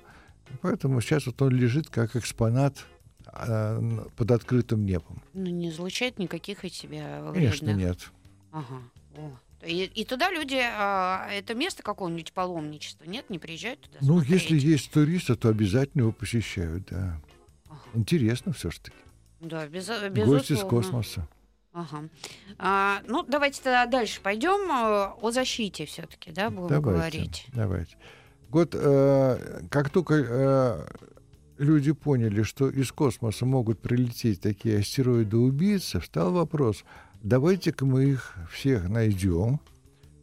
Поэтому 0.63 0.99
сейчас 0.99 1.27
вот 1.27 1.39
он 1.43 1.51
лежит 1.51 1.89
как 1.89 2.15
экспонат 2.15 2.87
а, 3.27 3.79
под 4.15 4.31
открытым 4.31 4.83
небом. 4.83 5.21
Ну, 5.35 5.45
не 5.51 5.69
излучает 5.69 6.17
никаких 6.17 6.65
из 6.65 6.73
себя 6.73 7.21
Конечно, 7.31 7.67
вредных. 7.67 7.87
нет. 7.87 8.11
Ага. 8.51 8.81
О. 9.17 9.31
И, 9.65 9.85
и 9.85 10.05
туда 10.05 10.29
люди, 10.31 10.59
а, 10.61 11.27
это 11.31 11.55
место 11.55 11.81
какого-нибудь 11.83 12.31
паломничества, 12.33 13.05
нет, 13.05 13.29
не 13.29 13.39
приезжают 13.39 13.81
туда 13.81 13.97
Ну, 14.01 14.19
смотреть? 14.19 14.49
если 14.51 14.59
есть 14.67 14.91
туристы, 14.91 15.35
то 15.35 15.49
обязательно 15.49 16.03
его 16.03 16.11
посещают, 16.11 16.85
да. 16.91 17.19
Ага. 17.67 17.79
Интересно 17.95 18.53
все-таки. 18.53 18.91
Да, 19.41 19.67
без, 19.67 19.87
Гости 19.87 20.03
из 20.03 20.11
безусловно. 20.11 20.69
космоса. 20.69 21.27
Ага. 21.73 22.09
А, 22.57 23.01
ну, 23.07 23.23
давайте 23.23 23.61
тогда 23.61 23.85
дальше 23.85 24.19
пойдем. 24.21 24.69
э, 24.71 25.13
О 25.21 25.31
защите 25.31 25.85
все-таки, 25.85 26.31
да, 26.31 26.49
будем 26.49 26.69
Давайте, 26.69 27.17
говорить. 27.17 27.45
давайте. 27.53 27.97
Вот 28.49 28.73
э, 28.73 29.61
как 29.69 29.89
только 29.91 30.13
э, 30.15 30.85
люди 31.57 31.91
поняли, 31.91 32.41
что 32.43 32.69
из 32.69 32.91
космоса 32.91 33.45
могут 33.45 33.79
прилететь 33.79 34.41
такие 34.41 34.79
астероиды-убийцы, 34.79 35.99
встал 35.99 36.31
вопрос, 36.31 36.83
давайте-ка 37.27 37.85
мы 37.85 38.05
их 38.05 38.35
всех 38.51 38.89
найдем, 38.89 39.59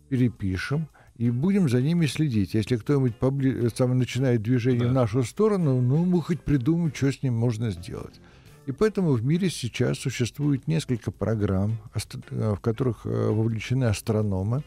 перепишем 0.08 0.88
и 1.16 1.30
будем 1.30 1.68
за 1.68 1.80
ними 1.80 2.06
следить. 2.06 2.54
Если 2.54 2.76
кто-нибудь 2.76 3.16
побли... 3.16 3.68
сам 3.74 3.96
начинает 3.98 4.42
движение 4.42 4.84
Да. 4.84 4.88
в 4.88 4.92
нашу 4.92 5.22
сторону, 5.22 5.80
ну, 5.80 6.04
мы 6.04 6.22
хоть 6.22 6.40
придумаем, 6.40 6.92
что 6.94 7.12
с 7.12 7.22
ним 7.22 7.34
можно 7.34 7.70
сделать. 7.70 8.20
И 8.66 8.72
поэтому 8.72 9.12
в 9.12 9.24
мире 9.24 9.50
сейчас 9.50 9.98
существует 9.98 10.66
несколько 10.66 11.10
программ, 11.10 11.78
э, 11.94 12.54
в 12.54 12.60
которых 12.60 13.04
э, 13.04 13.08
вовлечены 13.08 13.84
астрономы, 13.84 14.64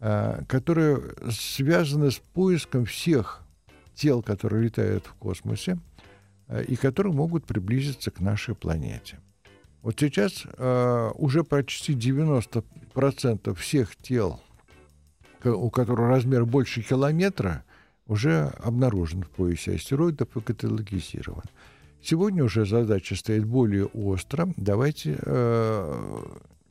э, 0.00 0.42
которые 0.48 1.00
связаны 1.30 2.10
с 2.10 2.20
поиском 2.34 2.84
всех 2.84 3.42
тел, 3.94 4.22
которые 4.22 4.64
летают 4.64 5.06
в 5.06 5.14
космосе, 5.14 5.78
э, 6.48 6.64
и 6.64 6.74
которые 6.74 7.14
могут 7.14 7.46
приблизиться 7.46 8.10
к 8.10 8.20
нашей 8.20 8.56
планете. 8.56 9.20
Вот 9.82 9.98
сейчас 9.98 10.44
э, 10.46 11.10
уже 11.16 11.42
почти 11.42 11.94
90% 11.94 13.54
всех 13.54 13.96
тел, 13.96 14.40
у 15.44 15.70
которых 15.70 16.08
размер 16.08 16.44
больше 16.44 16.82
километра, 16.82 17.64
уже 18.06 18.52
обнаружен 18.62 19.24
в 19.24 19.30
поясе 19.30 19.74
астероидов 19.74 20.36
и 20.36 20.40
каталогизирован. 20.40 21.44
Сегодня 22.00 22.44
уже 22.44 22.64
задача 22.64 23.16
стоит 23.16 23.44
более 23.44 23.86
остро. 23.86 24.52
Давайте 24.56 25.18
э, 25.20 26.24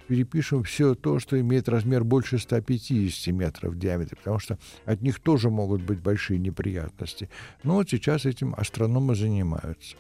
перепишем 0.08 0.64
все 0.64 0.96
то, 0.96 1.20
что 1.20 1.40
имеет 1.40 1.68
размер 1.68 2.04
больше 2.06 2.38
150 2.38 3.34
метров 3.34 3.74
в 3.74 3.80
диаметре, 3.80 4.18
потому 4.18 4.40
что 4.40 4.58
от 4.86 5.02
них 5.02 5.20
тоже 5.20 5.50
могут 5.50 5.82
быть 5.82 6.00
большие 6.00 6.38
неприятности. 6.38 7.30
Но 7.64 7.76
вот 7.76 7.90
сейчас 7.90 8.26
этим 8.26 8.54
астрономы 8.56 9.16
занимаются. 9.16 9.98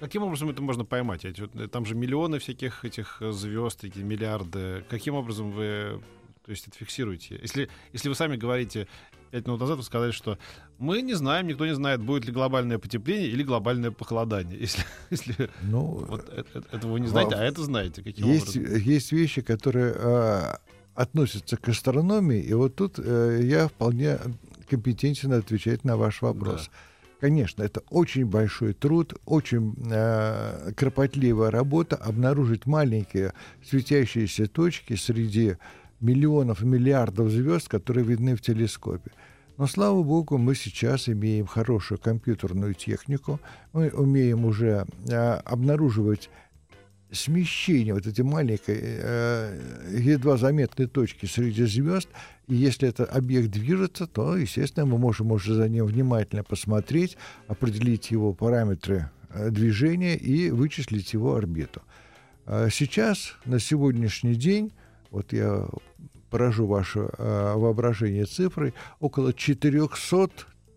Каким 0.00 0.22
образом 0.22 0.50
это 0.50 0.62
можно 0.62 0.84
поймать? 0.84 1.24
Э, 1.24 1.32
Там 1.68 1.86
же 1.86 1.94
миллионы 1.94 2.38
всяких 2.38 2.84
этих 2.84 3.22
звезд, 3.30 3.84
эти 3.84 3.98
миллиарды. 4.00 4.84
Каким 4.88 5.14
образом 5.14 5.50
вы 5.52 6.00
то 6.46 6.52
есть, 6.52 6.68
это 6.68 6.78
фиксируете? 6.78 7.40
Если, 7.42 7.68
если 7.92 8.08
вы 8.08 8.14
сами 8.14 8.36
говорите, 8.36 8.86
пять 9.32 9.46
минут 9.46 9.60
назад 9.60 9.78
вы 9.78 9.82
сказали, 9.82 10.12
что 10.12 10.38
мы 10.78 11.02
не 11.02 11.14
знаем, 11.14 11.48
никто 11.48 11.66
не 11.66 11.74
знает, 11.74 12.00
будет 12.00 12.24
ли 12.24 12.32
глобальное 12.32 12.78
потепление 12.78 13.26
или 13.26 13.42
глобальное 13.42 13.90
похолодание. 13.90 14.56
Если, 14.60 14.84
если 15.10 15.50
Ну, 15.62 15.80
вот 16.08 16.28
э- 16.30 16.44
э- 16.54 16.62
этого 16.70 16.92
вы 16.92 17.00
не 17.00 17.08
знаете, 17.08 17.34
а 17.34 17.42
это 17.42 17.64
знаете. 17.64 18.00
Каким 18.02 18.28
есть, 18.28 18.56
образом? 18.56 18.76
есть 18.78 19.10
вещи, 19.10 19.42
которые 19.42 19.92
э, 19.96 20.54
относятся 20.94 21.56
к 21.56 21.68
астрономии, 21.68 22.40
и 22.40 22.54
вот 22.54 22.76
тут 22.76 23.00
э, 23.00 23.40
я 23.42 23.66
вполне 23.66 24.18
компетентен 24.70 25.32
отвечать 25.32 25.82
на 25.82 25.96
ваш 25.96 26.22
вопрос. 26.22 26.70
Конечно, 27.20 27.62
это 27.62 27.82
очень 27.88 28.26
большой 28.26 28.74
труд, 28.74 29.14
очень 29.24 29.74
э, 29.90 30.72
кропотливая 30.76 31.50
работа 31.50 31.96
обнаружить 31.96 32.66
маленькие 32.66 33.32
светящиеся 33.64 34.46
точки 34.46 34.96
среди 34.96 35.56
миллионов 36.00 36.62
миллиардов 36.62 37.30
звезд, 37.30 37.68
которые 37.68 38.04
видны 38.04 38.36
в 38.36 38.42
телескопе. 38.42 39.10
Но, 39.56 39.66
слава 39.66 40.02
богу, 40.02 40.36
мы 40.36 40.54
сейчас 40.54 41.08
имеем 41.08 41.46
хорошую 41.46 41.98
компьютерную 41.98 42.74
технику, 42.74 43.40
мы 43.72 43.88
умеем 43.88 44.44
уже 44.44 44.84
э, 45.08 45.14
обнаруживать 45.16 46.28
смещение 47.12 47.94
вот 47.94 48.06
этой 48.06 48.24
маленькой, 48.24 48.78
э, 48.80 49.98
едва 49.98 50.36
заметной 50.36 50.86
точки 50.86 51.26
среди 51.26 51.64
звезд, 51.64 52.08
и 52.48 52.54
если 52.54 52.88
этот 52.88 53.14
объект 53.14 53.50
движется, 53.50 54.06
то, 54.06 54.36
естественно, 54.36 54.86
мы 54.86 54.98
можем 54.98 55.32
уже 55.32 55.54
за 55.54 55.68
ним 55.68 55.86
внимательно 55.86 56.42
посмотреть, 56.42 57.16
определить 57.48 58.10
его 58.10 58.32
параметры 58.32 59.10
э, 59.30 59.50
движения 59.50 60.16
и 60.16 60.50
вычислить 60.50 61.12
его 61.12 61.36
орбиту. 61.36 61.82
А 62.44 62.68
Сейчас, 62.70 63.34
на 63.44 63.58
сегодняшний 63.58 64.34
день, 64.34 64.72
вот 65.10 65.32
я 65.32 65.66
поражу 66.30 66.66
ваше 66.66 67.08
э, 67.18 67.54
воображение 67.56 68.26
цифрой, 68.26 68.74
около 69.00 69.32
400 69.32 70.30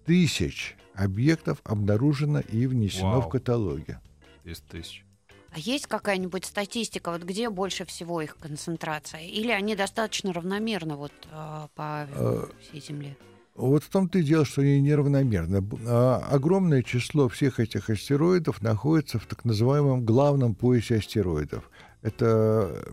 тысяч 0.05 0.75
объектов 0.93 1.59
обнаружено 1.63 2.39
и 2.39 2.67
внесено 2.67 3.19
Вау. 3.19 3.21
в 3.21 3.29
каталоги. 3.29 3.97
10 4.45 4.63
тысяч. 4.65 5.05
А 5.51 5.59
есть 5.59 5.87
какая-нибудь 5.87 6.45
статистика, 6.45 7.11
вот 7.11 7.23
где 7.23 7.49
больше 7.49 7.85
всего 7.85 8.21
их 8.21 8.37
концентрация? 8.37 9.21
Или 9.21 9.51
они 9.51 9.75
достаточно 9.75 10.31
равномерно 10.33 10.95
вот 10.95 11.11
э, 11.31 11.67
по 11.75 12.07
Э, 12.13 12.45
всей 12.61 12.81
Земле? 12.81 13.17
Вот 13.55 13.83
в 13.83 13.89
том-то 13.89 14.19
и 14.19 14.23
дело, 14.23 14.45
что 14.45 14.61
они 14.61 14.79
неравномерны. 14.79 15.61
А, 15.87 16.25
Огромное 16.31 16.81
число 16.81 17.27
всех 17.27 17.59
этих 17.59 17.89
астероидов 17.89 18.61
находится 18.61 19.19
в 19.19 19.25
так 19.25 19.43
называемом 19.43 20.05
главном 20.05 20.55
поясе 20.55 20.97
астероидов. 20.97 21.69
Это 22.01 22.83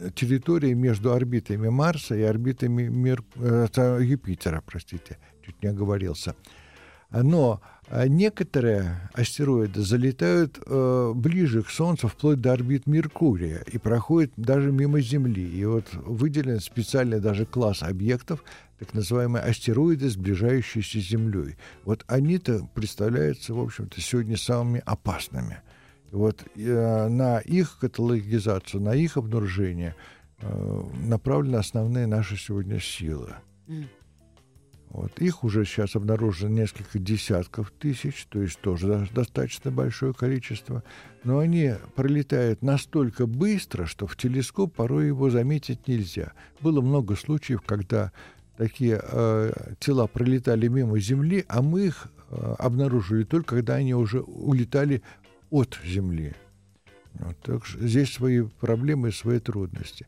э, 0.00 0.10
территория 0.14 0.74
между 0.74 1.12
орбитами 1.12 1.68
Марса 1.68 2.14
и 2.16 2.22
орбитами 2.22 2.88
Мер- 2.88 3.24
Юпитера, 4.02 4.62
простите, 4.66 5.18
чуть 5.46 5.62
не 5.62 5.68
оговорился. 5.70 6.34
Но 7.12 7.60
а 7.92 8.08
некоторые 8.08 9.10
астероиды 9.12 9.82
залетают 9.82 10.58
э, 10.64 11.12
ближе 11.14 11.62
к 11.62 11.68
Солнцу, 11.68 12.08
вплоть 12.08 12.40
до 12.40 12.54
орбит 12.54 12.86
Меркурия, 12.86 13.58
и 13.70 13.76
проходят 13.76 14.32
даже 14.38 14.72
мимо 14.72 15.02
Земли. 15.02 15.46
И 15.46 15.62
вот 15.66 15.92
выделен 15.92 16.60
специальный 16.60 17.20
даже 17.20 17.44
класс 17.44 17.82
объектов, 17.82 18.42
так 18.78 18.94
называемые 18.94 19.44
астероиды, 19.44 20.08
сближающиеся 20.08 21.00
с 21.00 21.10
Землей. 21.10 21.56
Вот 21.84 22.02
они-то 22.06 22.66
представляются, 22.72 23.52
в 23.52 23.60
общем-то, 23.60 24.00
сегодня 24.00 24.38
самыми 24.38 24.82
опасными. 24.86 25.58
И 26.10 26.14
вот 26.14 26.42
э, 26.56 27.08
на 27.08 27.40
их 27.40 27.76
каталогизацию, 27.78 28.80
на 28.80 28.94
их 28.94 29.18
обнаружение 29.18 29.96
э, 30.40 30.82
направлены 31.04 31.56
основные 31.56 32.06
наши 32.06 32.38
сегодня 32.38 32.80
силы. 32.80 33.34
Вот. 34.92 35.18
Их 35.22 35.42
уже 35.42 35.64
сейчас 35.64 35.96
обнаружено 35.96 36.50
несколько 36.50 36.98
десятков 36.98 37.70
тысяч, 37.70 38.26
то 38.28 38.42
есть 38.42 38.60
тоже 38.60 39.08
достаточно 39.14 39.70
большое 39.70 40.12
количество. 40.12 40.84
Но 41.24 41.38
они 41.38 41.72
пролетают 41.94 42.60
настолько 42.60 43.26
быстро, 43.26 43.86
что 43.86 44.06
в 44.06 44.18
телескоп 44.18 44.74
порой 44.74 45.06
его 45.06 45.30
заметить 45.30 45.88
нельзя. 45.88 46.32
Было 46.60 46.82
много 46.82 47.16
случаев, 47.16 47.62
когда 47.62 48.12
такие 48.58 49.00
э, 49.02 49.52
тела 49.80 50.06
пролетали 50.06 50.68
мимо 50.68 51.00
Земли, 51.00 51.46
а 51.48 51.62
мы 51.62 51.86
их 51.86 52.08
э, 52.28 52.54
обнаружили 52.58 53.24
только 53.24 53.56
когда 53.56 53.76
они 53.76 53.94
уже 53.94 54.20
улетали 54.20 55.02
от 55.48 55.78
Земли. 55.86 56.34
Вот, 57.14 57.38
так 57.40 57.64
что 57.64 57.80
здесь 57.86 58.12
свои 58.12 58.42
проблемы 58.42 59.10
свои 59.10 59.38
трудности. 59.38 60.06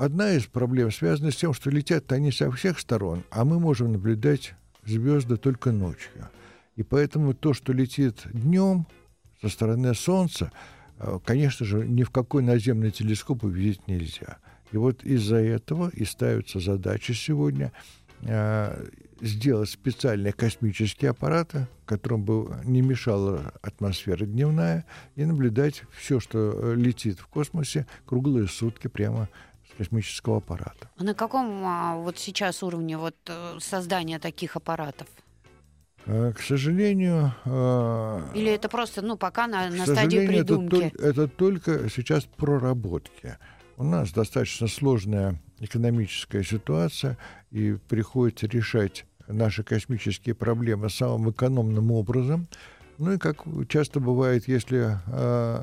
Одна 0.00 0.32
из 0.32 0.46
проблем 0.46 0.90
связана 0.90 1.30
с 1.30 1.36
тем, 1.36 1.52
что 1.52 1.68
летят 1.68 2.10
они 2.10 2.32
со 2.32 2.50
всех 2.50 2.80
сторон, 2.80 3.22
а 3.30 3.44
мы 3.44 3.60
можем 3.60 3.92
наблюдать 3.92 4.54
звезды 4.86 5.36
только 5.36 5.72
ночью. 5.72 6.30
И 6.74 6.82
поэтому 6.82 7.34
то, 7.34 7.52
что 7.52 7.74
летит 7.74 8.22
днем 8.32 8.86
со 9.42 9.50
стороны 9.50 9.92
Солнца, 9.92 10.52
э, 10.98 11.18
конечно 11.22 11.66
же, 11.66 11.86
ни 11.86 12.02
в 12.02 12.08
какой 12.08 12.42
наземный 12.42 12.92
телескоп 12.92 13.44
увидеть 13.44 13.86
нельзя. 13.88 14.38
И 14.72 14.78
вот 14.78 15.04
из-за 15.04 15.36
этого 15.36 15.90
и 15.90 16.06
ставятся 16.06 16.60
задачи 16.60 17.12
сегодня 17.12 17.70
э, 18.22 18.86
сделать 19.20 19.68
специальные 19.68 20.32
космические 20.32 21.10
аппараты, 21.10 21.68
которым 21.84 22.24
бы 22.24 22.56
не 22.64 22.80
мешала 22.80 23.52
атмосфера 23.60 24.24
дневная, 24.24 24.86
и 25.16 25.26
наблюдать 25.26 25.82
все, 25.92 26.20
что 26.20 26.72
летит 26.72 27.18
в 27.18 27.26
космосе, 27.26 27.86
круглые 28.06 28.48
сутки 28.48 28.88
прямо 28.88 29.28
космического 29.80 30.36
аппарата. 30.36 30.90
А 30.98 31.04
на 31.04 31.14
каком 31.14 31.64
а, 31.64 31.96
вот 31.96 32.18
сейчас 32.18 32.62
уровне 32.62 32.98
вот 32.98 33.16
э, 33.28 33.58
создания 33.60 34.18
таких 34.18 34.56
аппаратов? 34.56 35.08
А, 36.04 36.32
к 36.32 36.40
сожалению... 36.40 37.32
А, 37.46 38.30
Или 38.34 38.52
это 38.52 38.68
просто, 38.68 39.00
ну, 39.00 39.16
пока 39.16 39.46
на, 39.46 39.70
на 39.70 39.86
стадии 39.86 40.26
придумки? 40.26 40.92
Это, 40.94 41.06
это 41.06 41.28
только 41.28 41.88
сейчас 41.88 42.24
проработки. 42.24 43.38
У 43.78 43.84
нас 43.84 44.12
достаточно 44.12 44.68
сложная 44.68 45.40
экономическая 45.60 46.44
ситуация, 46.44 47.16
и 47.50 47.78
приходится 47.88 48.46
решать 48.46 49.06
наши 49.28 49.62
космические 49.62 50.34
проблемы 50.34 50.90
самым 50.90 51.30
экономным 51.30 51.90
образом. 51.90 52.48
Ну 52.98 53.12
и 53.12 53.18
как 53.18 53.44
часто 53.68 53.98
бывает, 53.98 54.46
если 54.46 54.98
э, 55.06 55.62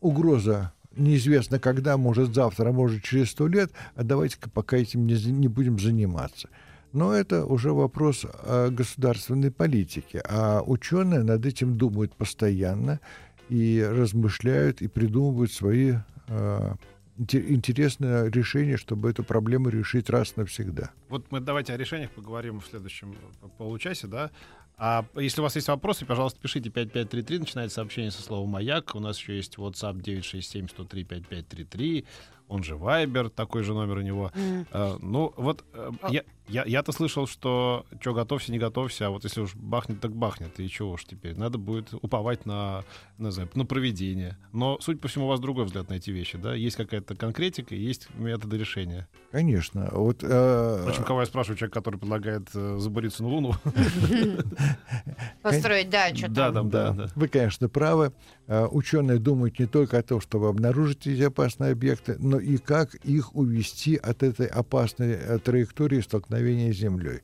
угроза 0.00 0.72
неизвестно 0.96 1.58
когда, 1.58 1.96
может 1.96 2.34
завтра, 2.34 2.72
может 2.72 3.02
через 3.02 3.30
сто 3.30 3.46
лет, 3.46 3.70
а 3.94 4.04
давайте-ка 4.04 4.50
пока 4.50 4.76
этим 4.76 5.06
не, 5.06 5.14
не 5.32 5.48
будем 5.48 5.78
заниматься. 5.78 6.48
Но 6.92 7.12
это 7.12 7.44
уже 7.44 7.72
вопрос 7.72 8.24
государственной 8.70 9.50
политике, 9.50 10.22
а 10.26 10.62
ученые 10.62 11.22
над 11.22 11.44
этим 11.44 11.76
думают 11.76 12.14
постоянно 12.14 13.00
и 13.48 13.86
размышляют 13.86 14.80
и 14.80 14.88
придумывают 14.88 15.52
свои 15.52 15.96
э, 16.28 16.74
интересное 17.18 18.30
решение, 18.30 18.76
чтобы 18.76 19.10
эту 19.10 19.24
проблему 19.24 19.68
решить 19.68 20.10
раз 20.10 20.36
навсегда. 20.36 20.90
Вот 21.08 21.30
мы 21.30 21.40
давайте 21.40 21.72
о 21.72 21.76
решениях 21.76 22.10
поговорим 22.10 22.60
в 22.60 22.66
следующем 22.66 23.16
получасе, 23.58 24.06
да. 24.06 24.30
А 24.78 25.06
если 25.14 25.40
у 25.40 25.44
вас 25.44 25.56
есть 25.56 25.68
вопросы, 25.68 26.04
пожалуйста, 26.04 26.38
пишите 26.40 26.68
5533, 26.68 27.38
начинайте 27.38 27.72
сообщение 27.72 28.10
со 28.10 28.22
словом 28.22 28.50
«Маяк». 28.50 28.94
У 28.94 29.00
нас 29.00 29.18
еще 29.18 29.36
есть 29.36 29.56
WhatsApp 29.56 30.02
967-103-5533 30.02 32.04
он 32.48 32.62
же 32.62 32.76
Вайбер, 32.76 33.28
такой 33.28 33.62
же 33.62 33.74
номер 33.74 33.98
у 33.98 34.02
него. 34.02 34.30
Mm. 34.34 34.66
А, 34.70 34.96
ну, 35.00 35.32
вот 35.36 35.64
а... 35.72 35.92
я, 36.10 36.22
я, 36.48 36.64
я-то 36.64 36.92
слышал, 36.92 37.26
что 37.26 37.84
что 38.00 38.14
готовься, 38.14 38.52
не 38.52 38.58
готовься, 38.58 39.06
а 39.06 39.10
вот 39.10 39.24
если 39.24 39.40
уж 39.40 39.54
бахнет, 39.54 40.00
так 40.00 40.12
бахнет, 40.14 40.60
и 40.60 40.68
чего 40.68 40.92
уж 40.92 41.04
теперь? 41.04 41.36
Надо 41.36 41.58
будет 41.58 41.92
уповать 41.92 42.46
на, 42.46 42.84
не 43.18 43.32
знаю, 43.32 43.50
на 43.54 43.66
проведение. 43.66 44.36
Но, 44.52 44.78
судя 44.80 44.98
по 44.98 45.08
всему, 45.08 45.26
у 45.26 45.28
вас 45.28 45.40
другой 45.40 45.64
взгляд 45.64 45.88
на 45.88 45.94
эти 45.94 46.10
вещи, 46.10 46.38
да? 46.38 46.54
Есть 46.54 46.76
какая-то 46.76 47.16
конкретика, 47.16 47.74
есть 47.74 48.08
методы 48.14 48.58
решения. 48.58 49.08
Конечно. 49.32 49.88
Вот, 49.92 50.22
э... 50.22 50.78
Впрочем, 50.82 51.04
кого 51.04 51.20
я 51.20 51.26
спрашиваю, 51.26 51.58
человек, 51.58 51.74
который 51.74 51.98
предлагает 51.98 52.48
э, 52.54 52.76
забуриться 52.78 53.22
на 53.24 53.28
Луну. 53.28 53.54
Построить 55.42 55.90
дачу 55.90 56.26
Да, 56.28 56.50
да, 56.50 56.62
да. 56.62 57.08
Вы, 57.16 57.28
конечно, 57.28 57.68
правы. 57.68 58.12
Э, 58.46 58.66
ученые 58.66 59.18
думают 59.18 59.58
не 59.58 59.66
только 59.66 59.98
о 59.98 60.02
том, 60.02 60.20
чтобы 60.20 60.48
обнаружить 60.48 61.06
эти 61.06 61.22
опасные 61.22 61.72
объекты, 61.72 62.16
но 62.20 62.38
и 62.38 62.58
как 62.58 62.94
их 62.94 63.34
увести 63.34 63.96
от 63.96 64.22
этой 64.22 64.46
опасной 64.46 65.12
э, 65.12 65.38
траектории 65.38 66.00
столкновения 66.00 66.35
с 66.38 66.76
Землей. 66.76 67.20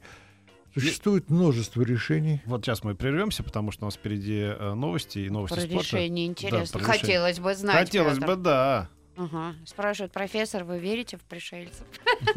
Существует 0.75 1.29
множество 1.29 1.83
решений. 1.83 2.41
Вот 2.47 2.65
сейчас 2.65 2.83
мы 2.83 2.95
прервемся, 2.95 3.43
потому 3.43 3.73
что 3.73 3.85
у 3.85 3.87
нас 3.89 3.95
впереди 3.95 4.41
э, 4.41 4.73
новости 4.75 5.19
и 5.19 5.29
новости 5.29 5.55
про 5.55 5.63
спорта. 5.63 5.85
решение 5.85 6.27
интересно. 6.27 6.81
Да, 6.81 6.87
Хотелось 6.87 7.41
бы 7.41 7.55
знать. 7.55 7.77
Хотелось 7.77 8.19
Петр. 8.19 8.27
бы, 8.27 8.37
да. 8.37 8.89
Угу. 9.19 9.39
Спрашивает 9.67 10.13
профессор, 10.13 10.65
вы 10.65 10.79
верите 10.79 11.19
в 11.19 11.23
пришельцев? 11.23 11.87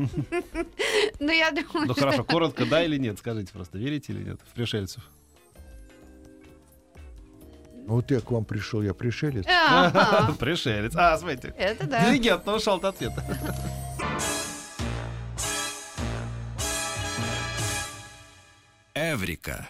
Ну, 1.19 1.31
я 1.31 1.51
думаю, 1.51 1.87
Ну, 1.87 1.93
хорошо, 1.93 2.23
коротко, 2.25 2.65
да 2.65 2.83
или 2.83 2.97
нет? 2.97 3.17
Скажите 3.19 3.53
просто, 3.53 3.77
верите 3.77 4.11
или 4.11 4.23
нет 4.23 4.39
в 4.45 4.53
пришельцев? 4.53 5.03
Вот 7.87 8.11
я 8.11 8.19
к 8.19 8.31
вам 8.31 8.43
пришел, 8.45 8.81
я 8.81 8.93
пришелец. 8.93 9.45
Пришелец. 10.39 10.93
А, 10.95 11.17
смотрите. 11.17 11.53
Это 11.57 11.87
да. 11.87 12.09
Диригент 12.09 12.47
ушел 12.47 12.75
от 12.75 12.85
ответа. 12.85 13.23
Эврика. 19.15 19.69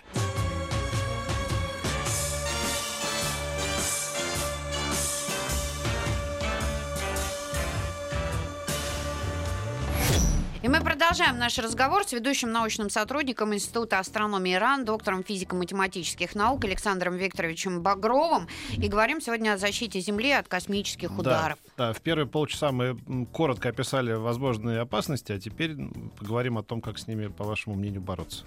И 10.64 10.68
мы 10.68 10.82
продолжаем 10.82 11.38
наш 11.38 11.60
разговор 11.60 12.06
с 12.06 12.12
ведущим 12.12 12.52
научным 12.52 12.90
сотрудником 12.90 13.54
Института 13.54 14.00
астрономии 14.00 14.56
ИРАН, 14.56 14.84
доктором 14.84 15.24
физико-математических 15.24 16.34
наук 16.34 16.66
Александром 16.66 17.16
Викторовичем 17.16 17.84
Багровым. 17.84 18.48
И 18.76 18.88
говорим 18.88 19.22
сегодня 19.22 19.54
о 19.54 19.58
защите 19.60 20.00
Земли 20.00 20.32
от 20.32 20.48
космических 20.48 21.16
ударов. 21.16 21.60
Да, 21.78 21.90
да, 21.90 21.94
в 21.94 22.02
первые 22.02 22.26
полчаса 22.26 22.72
мы 22.72 22.98
коротко 23.32 23.70
описали 23.70 24.14
возможные 24.14 24.80
опасности, 24.80 25.34
а 25.34 25.40
теперь 25.40 25.78
поговорим 26.18 26.58
о 26.58 26.64
том, 26.64 26.82
как 26.82 26.98
с 26.98 27.06
ними, 27.06 27.28
по 27.28 27.44
вашему 27.44 27.76
мнению, 27.76 28.02
бороться. 28.02 28.44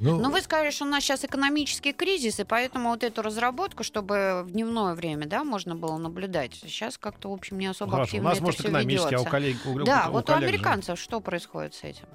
Ну, 0.00 0.18
Но 0.18 0.30
вы 0.30 0.40
сказали, 0.40 0.70
что 0.70 0.84
у 0.84 0.88
нас 0.88 1.04
сейчас 1.04 1.24
экономический 1.24 1.92
кризис, 1.92 2.40
и 2.40 2.44
поэтому 2.44 2.90
вот 2.90 3.04
эту 3.04 3.22
разработку, 3.22 3.84
чтобы 3.84 4.42
в 4.44 4.50
дневное 4.50 4.94
время, 4.94 5.26
да, 5.26 5.44
можно 5.44 5.76
было 5.76 5.96
наблюдать, 5.98 6.54
сейчас 6.54 6.98
как-то, 6.98 7.30
в 7.30 7.32
общем, 7.32 7.58
не 7.58 7.66
особо 7.66 7.92
Хорошо, 7.92 8.08
активно 8.08 8.26
у 8.26 8.30
нас, 8.30 8.36
это 8.36 8.44
может, 8.44 8.60
все 8.60 8.68
экономический, 8.68 9.10
ведется. 9.10 9.24
а 9.24 9.28
у 9.28 9.30
коллег... 9.30 9.56
У, 9.66 9.84
да, 9.84 10.06
у, 10.08 10.12
вот 10.12 10.30
у, 10.30 10.32
у 10.32 10.36
американцев 10.36 10.98
же. 10.98 11.04
что 11.04 11.20
происходит 11.20 11.74
с 11.74 11.84
этим? 11.84 12.06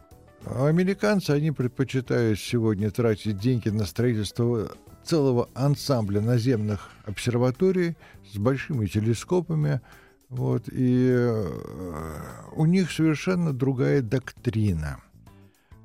Американцы, 0.46 1.32
они 1.32 1.52
предпочитают 1.52 2.40
сегодня 2.40 2.92
тратить 2.92 3.38
деньги 3.38 3.70
на 3.70 3.86
строительство 3.86 4.72
целого 5.04 5.50
ансамбля 5.54 6.20
наземных 6.20 6.92
обсерваторий 7.06 7.96
с 8.32 8.38
большими 8.38 8.88
телескопами, 8.88 9.82
вот, 10.28 10.68
и 10.70 11.12
э, 11.12 11.48
у 12.54 12.66
них 12.66 12.92
совершенно 12.92 13.54
другая 13.54 14.02
доктрина– 14.02 15.00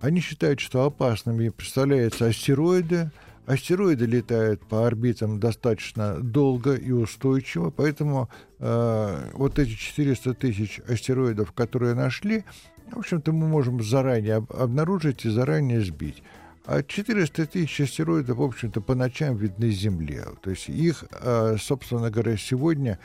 они 0.01 0.21
считают, 0.21 0.61
что 0.61 0.85
опасными 0.85 1.49
представляются 1.49 2.27
астероиды. 2.27 3.11
Астероиды 3.47 4.07
летают 4.07 4.67
по 4.67 4.87
орбитам 4.87 5.39
достаточно 5.39 6.19
долго 6.19 6.75
и 6.75 6.91
устойчиво, 6.91 7.71
поэтому 7.71 8.31
э, 8.59 9.31
вот 9.35 9.59
эти 9.59 9.75
400 9.75 10.35
тысяч 10.35 10.81
астероидов, 10.89 11.53
которые 11.53 11.95
нашли, 11.95 12.45
в 12.91 12.99
общем-то, 12.99 13.33
мы 13.33 13.49
можем 13.49 13.83
заранее 13.83 14.37
об- 14.37 14.53
обнаружить 14.53 15.25
и 15.25 15.31
заранее 15.31 15.83
сбить. 15.83 16.23
А 16.67 16.83
400 16.83 17.47
тысяч 17.47 17.81
астероидов, 17.83 18.39
в 18.39 18.43
общем-то, 18.43 18.81
по 18.81 18.95
ночам 18.95 19.37
видны 19.37 19.71
Земле. 19.71 20.25
То 20.43 20.51
есть 20.51 20.71
их, 20.71 21.05
э, 21.11 21.57
собственно 21.61 22.11
говоря, 22.11 22.39
сегодня 22.39 22.99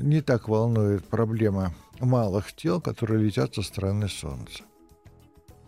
не 0.00 0.22
так 0.22 0.48
волнует 0.48 1.04
проблема 1.04 1.74
малых 2.00 2.54
тел, 2.54 2.80
которые 2.80 3.22
летят 3.22 3.54
со 3.54 3.62
стороны 3.62 4.08
Солнца. 4.08 4.64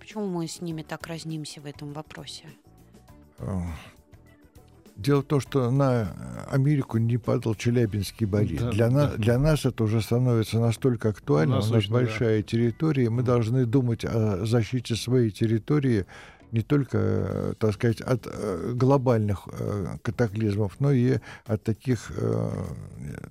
Почему 0.05 0.27
мы 0.27 0.47
с 0.47 0.61
ними 0.61 0.83
так 0.83 1.07
разнимся 1.07 1.63
в 1.63 1.65
этом 1.65 1.95
вопросе? 1.95 2.45
Э, 3.39 3.59
Дело 4.97 5.23
в 5.23 5.25
том, 5.25 5.41
что 5.41 5.71
на 5.71 6.15
Америку 6.53 6.99
не 6.99 7.17
падал 7.17 7.55
Челябинский 7.55 8.27
болид. 8.27 8.61
Да, 8.61 8.71
для, 8.71 8.89
да. 8.91 8.95
на- 8.95 9.17
для 9.17 9.39
нас 9.39 9.65
это 9.65 9.83
уже 9.85 10.03
становится 10.03 10.59
настолько 10.61 11.09
актуально. 11.09 11.55
У 11.55 11.57
нас 11.61 11.71
Насущно, 11.71 11.95
да. 11.97 12.01
большая 12.05 12.43
территория. 12.43 13.09
Мы 13.09 13.23
должны 13.23 13.65
думать 13.65 14.05
о 14.05 14.45
защите 14.45 14.95
своей 14.95 15.31
территории 15.31 16.05
не 16.53 16.61
только, 16.61 16.99
э, 17.01 17.55
так 17.59 17.73
сказать, 17.73 18.03
от 18.03 18.27
э, 18.31 18.73
глобальных 18.75 19.49
катаклизмов, 20.03 20.79
но 20.81 20.93
и 20.93 21.17
от 21.47 21.65
таких 21.65 22.13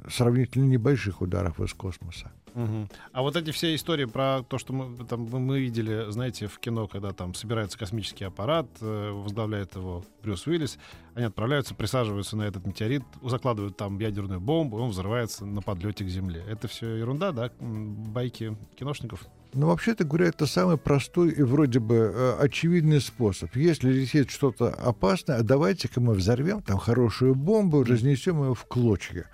сравнительно 0.10 0.66
небольших 0.66 1.22
ударов 1.22 1.60
из 1.62 1.72
космоса. 1.76 2.32
Мгм. 2.54 2.88
А 3.12 3.22
вот 3.22 3.36
эти 3.36 3.52
все 3.52 3.74
истории 3.76 4.06
про 4.06 4.44
то, 4.44 4.58
что 4.58 4.74
мы, 4.74 5.06
там, 5.06 5.22
мы- 5.24 5.60
видели, 5.60 6.06
знаете, 6.10 6.48
в 6.48 6.60
кино, 6.60 6.88
когда 6.88 7.12
там 7.14 7.34
собирается 7.34 7.78
космический 7.78 8.26
аппарат, 8.26 8.68
э, 8.82 9.12
возглавляет 9.12 9.76
его 9.76 10.04
Брюс 10.22 10.46
Уиллис, 10.48 10.78
они 11.16 11.26
отправляются, 11.26 11.74
присаживаются 11.76 12.36
на 12.38 12.44
этот 12.44 12.66
метеорит, 12.66 13.04
закладывают 13.22 13.78
там 13.78 14.00
ядерную 14.00 14.40
бомбу, 14.40 14.78
он 14.78 14.90
взрывается 14.90 15.46
на 15.46 15.62
подлете 15.62 16.04
к 16.06 16.10
Земле. 16.10 16.44
Это 16.48 16.68
все 16.68 16.96
ерунда, 16.96 17.32
да? 17.32 17.52
Байки 17.60 18.58
киношников? 18.76 19.26
Ну, 19.54 19.68
вообще-то 19.68 20.04
говоря, 20.04 20.28
это 20.28 20.48
самый 20.48 20.78
простой 20.78 21.32
и 21.32 21.44
вроде 21.44 21.80
бы 21.80 21.96
э, 21.96 22.36
очевидный 22.40 23.00
способ. 23.00 23.56
Если 23.56 23.92
летит 23.92 24.32
что-то 24.32 24.70
опасное, 24.70 25.38
а 25.38 25.44
давайте-ка 25.44 26.02
мы 26.02 26.14
взорвем 26.14 26.62
там 26.62 26.78
хорошую 26.78 27.36
бомбу, 27.36 27.84
разнесем 27.84 28.42
ее 28.44 28.56
в 28.56 28.66
клочья. 28.66 29.26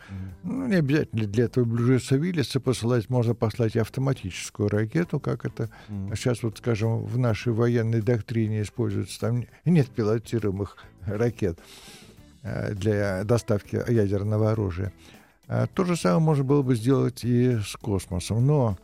Ну, 0.43 0.67
не 0.67 0.75
обязательно 0.75 1.25
для 1.25 1.45
этого 1.45 1.63
Брюса 1.63 2.15
Уиллиса 2.15 2.59
посылать, 2.59 3.09
можно 3.09 3.33
послать 3.33 3.77
автоматическую 3.77 4.67
ракету, 4.67 5.19
как 5.19 5.45
это 5.45 5.69
сейчас, 6.15 6.43
вот, 6.43 6.57
скажем, 6.57 7.05
в 7.05 7.17
нашей 7.17 7.53
военной 7.53 8.01
доктрине 8.01 8.61
используется. 8.61 9.19
Там 9.21 9.45
нет 9.63 9.87
пилотируемых 9.87 10.77
ракет 11.05 11.59
э, 12.43 12.73
для 12.73 13.23
доставки 13.23 13.81
ядерного 13.89 14.51
оружия. 14.51 14.91
А 15.47 15.65
То 15.67 15.85
же 15.85 15.95
самое 15.95 16.21
можно 16.21 16.43
было 16.43 16.61
бы 16.61 16.75
сделать 16.75 17.23
и 17.23 17.57
с 17.57 17.75
космосом. 17.75 18.45
Но 18.45 18.77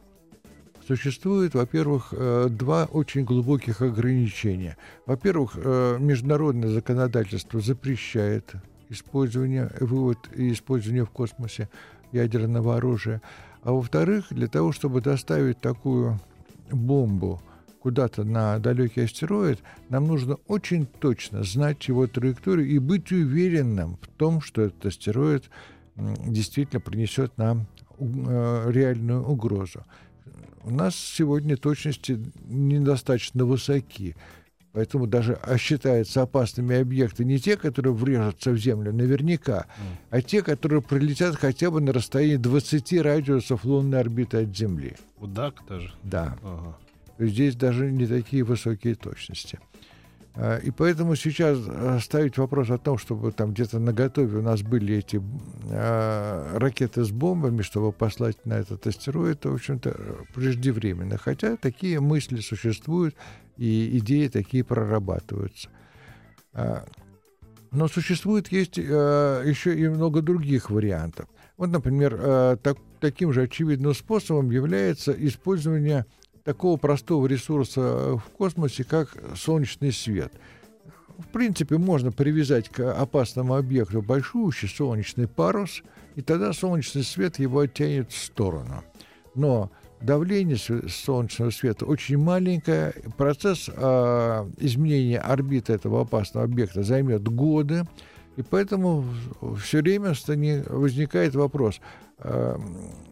существует, 0.88 1.54
во-первых, 1.54 2.10
э, 2.12 2.48
два 2.50 2.86
очень 2.86 3.24
глубоких 3.24 3.82
ограничения. 3.82 4.78
Во-первых, 5.06 5.54
э, 5.56 5.98
международное 6.00 6.70
законодательство 6.70 7.60
запрещает 7.60 8.54
использование, 8.90 9.72
вывод 9.80 10.18
и 10.36 10.52
использование 10.52 11.06
в 11.06 11.10
космосе 11.10 11.70
ядерного 12.12 12.78
оружия. 12.78 13.22
А 13.64 13.72
во-вторых, 13.72 14.28
для 14.30 14.48
того, 14.48 14.72
чтобы 14.72 15.02
доставить 15.02 15.60
такую 15.60 16.20
бомбу 16.72 17.42
куда-то 17.82 18.24
на 18.24 18.60
далекий 18.60 19.02
астероид, 19.02 19.60
нам 19.90 20.08
нужно 20.08 20.38
очень 20.48 20.86
точно 20.86 21.44
знать 21.44 21.88
его 21.88 22.08
траекторию 22.08 22.68
и 22.68 22.80
быть 22.80 23.12
уверенным 23.12 23.98
в 24.02 24.08
том, 24.18 24.42
что 24.42 24.64
этот 24.64 24.86
астероид 24.86 25.50
действительно 25.96 26.80
принесет 26.80 27.38
нам 27.38 27.68
э, 28.00 28.72
реальную 28.72 29.24
угрозу. 29.24 29.84
У 30.66 30.72
нас 30.72 30.96
сегодня 30.96 31.58
точности 31.58 32.20
недостаточно 32.48 33.46
высоки. 33.46 34.16
Поэтому 34.74 35.06
даже 35.06 35.40
а, 35.44 35.60
считаются 35.60 36.24
опасными 36.24 36.76
объекты 36.76 37.24
не 37.24 37.40
те, 37.40 37.56
которые 37.56 37.94
врежутся 37.94 38.50
в 38.50 38.58
Землю, 38.58 38.92
наверняка, 38.92 39.68
а 40.10 40.22
те, 40.24 40.42
которые 40.42 40.82
пролетят 40.82 41.36
хотя 41.36 41.70
бы 41.70 41.82
на 41.82 41.94
расстоянии 41.94 42.38
20 42.38 43.00
радиусов 43.02 43.64
лунной 43.64 44.00
орбиты 44.00 44.38
от 44.40 44.58
Земли. 44.58 44.96
Так 45.36 45.62
даже? 45.70 45.94
Да. 46.04 46.36
Ага. 46.42 46.78
Здесь 47.20 47.56
даже 47.56 47.92
не 47.92 48.08
такие 48.08 48.44
высокие 48.44 48.96
точности. 48.96 49.60
А, 50.38 50.58
И 50.58 50.72
поэтому 50.72 51.16
сейчас 51.16 51.60
а, 51.68 52.00
ставить 52.00 52.38
вопрос 52.38 52.70
о 52.70 52.78
том, 52.78 52.98
чтобы 52.98 53.32
там 53.32 53.54
где-то 53.54 53.80
на 53.80 53.94
готове 53.94 54.40
у 54.40 54.42
нас 54.42 54.62
были 54.62 54.98
эти 54.98 55.22
а, 55.72 56.58
ракеты 56.58 57.04
с 57.04 57.12
бомбами, 57.12 57.62
чтобы 57.62 57.92
послать 57.92 58.46
на 58.46 58.54
этот 58.54 58.86
астероид, 58.86 59.38
это, 59.38 59.50
в 59.50 59.56
общем-то, 59.56 59.96
преждевременно. 60.34 61.18
Хотя 61.18 61.56
такие 61.56 62.00
мысли 62.00 62.42
существуют, 62.42 63.16
и 63.58 63.98
идеи 64.00 64.28
такие 64.28 64.64
прорабатываются. 64.66 65.70
Но 67.72 67.88
существует 67.88 68.52
есть 68.52 68.78
еще 68.78 69.78
и 69.78 69.88
много 69.88 70.22
других 70.22 70.70
вариантов. 70.70 71.28
Вот, 71.58 71.70
например, 71.70 72.58
так- 72.58 72.78
таким 73.00 73.32
же 73.32 73.44
очевидным 73.44 73.94
способом 73.94 74.50
является 74.52 75.12
использование 75.14 76.06
такого 76.46 76.78
простого 76.78 77.26
ресурса 77.26 78.16
в 78.18 78.30
космосе, 78.38 78.86
как 78.86 79.18
солнечный 79.36 79.92
свет. 79.92 80.32
В 81.18 81.28
принципе, 81.28 81.78
можно 81.78 82.12
привязать 82.12 82.70
к 82.70 82.92
опасному 82.94 83.56
объекту 83.56 84.02
большущий 84.02 84.70
солнечный 84.70 85.28
парус, 85.28 85.82
и 86.16 86.22
тогда 86.22 86.54
солнечный 86.54 87.04
свет 87.04 87.40
его 87.40 87.62
оттянет 87.62 88.12
в 88.12 88.18
сторону. 88.18 88.84
Но 89.34 89.72
давление 90.02 90.58
солнечного 90.58 91.50
света 91.50 91.86
очень 91.86 92.18
маленькое, 92.18 92.94
процесс 93.18 93.70
а, 93.76 94.48
изменения 94.58 95.20
орбиты 95.20 95.74
этого 95.74 96.02
опасного 96.02 96.46
объекта 96.46 96.84
займет 96.84 97.24
годы, 97.24 97.86
и 98.36 98.44
поэтому 98.44 99.06
все 99.62 99.82
время 99.82 100.14
возникает 100.70 101.34
вопрос 101.34 101.80
а, 102.20 102.58
э, 102.58 103.05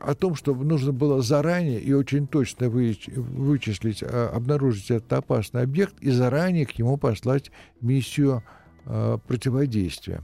о 0.00 0.14
том, 0.14 0.34
что 0.34 0.54
нужно 0.54 0.92
было 0.92 1.22
заранее 1.22 1.80
и 1.80 1.92
очень 1.92 2.26
точно 2.26 2.66
выч- 2.66 3.10
вычислить, 3.12 4.02
а, 4.02 4.30
обнаружить 4.34 4.90
этот 4.90 5.12
опасный 5.12 5.62
объект 5.62 5.98
и 6.00 6.10
заранее 6.10 6.66
к 6.66 6.78
нему 6.78 6.96
послать 6.96 7.50
миссию 7.80 8.42
а, 8.84 9.18
противодействия. 9.18 10.22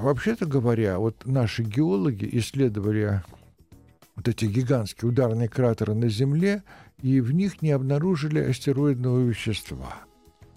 Вообще-то 0.00 0.46
говоря, 0.46 0.98
вот 0.98 1.26
наши 1.26 1.62
геологи 1.62 2.28
исследовали 2.32 3.22
вот 4.16 4.26
эти 4.26 4.46
гигантские 4.46 5.10
ударные 5.10 5.48
кратеры 5.48 5.94
на 5.94 6.08
Земле, 6.08 6.62
и 7.02 7.20
в 7.20 7.32
них 7.32 7.62
не 7.62 7.70
обнаружили 7.70 8.40
астероидного 8.40 9.20
вещества. 9.20 9.94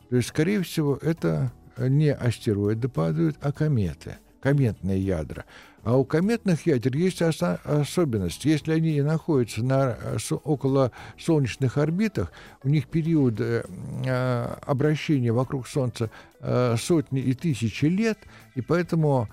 То 0.09 0.15
есть, 0.15 0.29
скорее 0.29 0.63
всего, 0.63 0.97
это 1.01 1.51
не 1.77 2.13
астероиды 2.13 2.87
падают, 2.87 3.37
а 3.41 3.51
кометы, 3.51 4.17
кометные 4.41 4.99
ядра. 4.99 5.45
А 5.83 5.97
у 5.97 6.03
кометных 6.05 6.67
ядер 6.67 6.95
есть 6.95 7.21
оса- 7.21 7.59
особенность. 7.63 8.45
Если 8.45 8.71
они 8.73 9.01
находятся 9.01 9.63
на 9.63 9.97
со- 10.19 10.35
около 10.35 10.91
солнечных 11.17 11.77
орбитах, 11.77 12.31
у 12.63 12.69
них 12.69 12.87
период 12.87 13.39
э, 13.39 13.63
э, 14.05 14.55
обращения 14.65 15.31
вокруг 15.31 15.67
Солнца 15.67 16.11
э, 16.39 16.75
сотни 16.77 17.19
и 17.21 17.33
тысячи 17.33 17.85
лет, 17.85 18.19
и 18.53 18.61
поэтому 18.61 19.27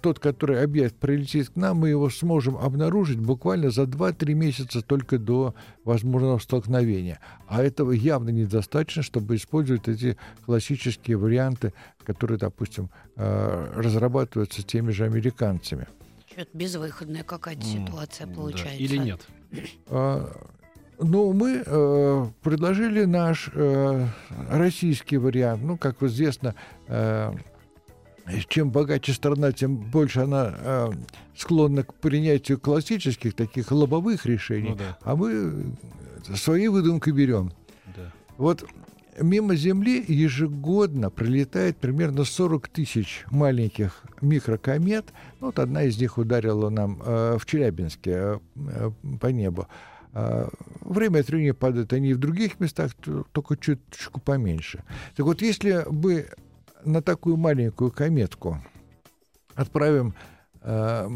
тот, 0.00 0.18
который 0.18 0.62
объект 0.62 0.96
прилетит 0.96 1.50
к 1.50 1.56
нам, 1.56 1.78
мы 1.78 1.90
его 1.90 2.08
сможем 2.08 2.56
обнаружить 2.56 3.18
буквально 3.18 3.70
за 3.70 3.82
2-3 3.82 4.32
месяца 4.34 4.80
только 4.80 5.18
до 5.18 5.54
возможного 5.84 6.38
столкновения. 6.38 7.20
А 7.46 7.62
этого 7.62 7.92
явно 7.92 8.30
недостаточно, 8.30 9.02
чтобы 9.02 9.36
использовать 9.36 9.86
эти 9.88 10.16
классические 10.46 11.18
варианты, 11.18 11.72
которые, 12.04 12.38
допустим, 12.38 12.88
э, 13.16 13.72
разрабатываются 13.74 14.62
теми 14.62 14.90
же 14.92 15.04
американцами. 15.04 15.86
Что-то 16.26 16.50
безвыходная 16.54 17.24
какая-то 17.24 17.66
М, 17.66 17.86
ситуация 17.86 18.26
да. 18.26 18.34
получается. 18.34 18.82
Или 18.82 18.96
нет? 18.96 19.20
А, 19.88 20.30
Ну, 21.02 21.32
мы 21.32 21.62
э, 21.64 22.26
предложили 22.42 23.06
наш 23.06 23.50
э, 23.54 24.06
российский 24.50 25.16
вариант. 25.16 25.62
Ну, 25.64 25.78
как 25.78 26.02
известно, 26.02 26.54
э, 26.88 27.32
чем 28.48 28.70
богаче 28.70 29.12
страна, 29.12 29.52
тем 29.52 29.76
больше 29.76 30.20
она 30.20 30.54
э, 30.56 30.90
склонна 31.36 31.84
к 31.84 31.94
принятию 31.94 32.58
классических 32.60 33.34
таких 33.34 33.70
лобовых 33.72 34.26
решений. 34.26 34.70
Ну 34.70 34.76
да, 34.76 34.98
А 35.02 35.16
мы 35.16 35.74
свои 36.34 36.68
выдумки 36.68 37.10
берем. 37.10 37.52
да. 37.96 38.12
Вот 38.38 38.64
мимо 39.20 39.54
Земли 39.54 40.04
ежегодно 40.06 41.10
пролетает 41.10 41.76
примерно 41.76 42.24
40 42.24 42.68
тысяч 42.68 43.24
маленьких 43.30 44.02
микрокомет. 44.20 45.12
Ну, 45.40 45.46
Вот 45.46 45.58
одна 45.58 45.82
из 45.84 45.98
них 46.00 46.18
ударила 46.18 46.70
нам 46.70 47.02
э, 47.04 47.36
в 47.38 47.46
Челябинске 47.46 48.40
э, 48.56 48.90
по 49.20 49.26
небу. 49.28 49.66
Время 50.80 51.20
от 51.20 51.28
времени 51.28 51.52
падают 51.52 51.92
они 51.92 52.10
и 52.10 52.14
в 52.14 52.18
других 52.18 52.58
местах, 52.58 52.90
только 53.30 53.56
чуточку 53.56 54.20
поменьше. 54.20 54.82
Так 55.14 55.24
вот, 55.24 55.40
если 55.40 55.84
бы 55.88 56.26
на 56.84 57.02
такую 57.02 57.36
маленькую 57.36 57.90
кометку 57.90 58.58
отправим 59.54 60.14
э, 60.62 61.08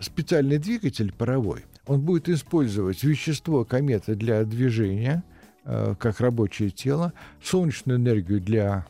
специальный 0.00 0.58
двигатель 0.58 1.12
паровой, 1.12 1.64
он 1.86 2.00
будет 2.00 2.28
использовать 2.28 3.02
вещество 3.02 3.64
кометы 3.64 4.14
для 4.14 4.44
движения, 4.44 5.24
э, 5.64 5.94
как 5.98 6.20
рабочее 6.20 6.70
тело, 6.70 7.12
солнечную 7.42 7.98
энергию 7.98 8.40
для 8.40 8.86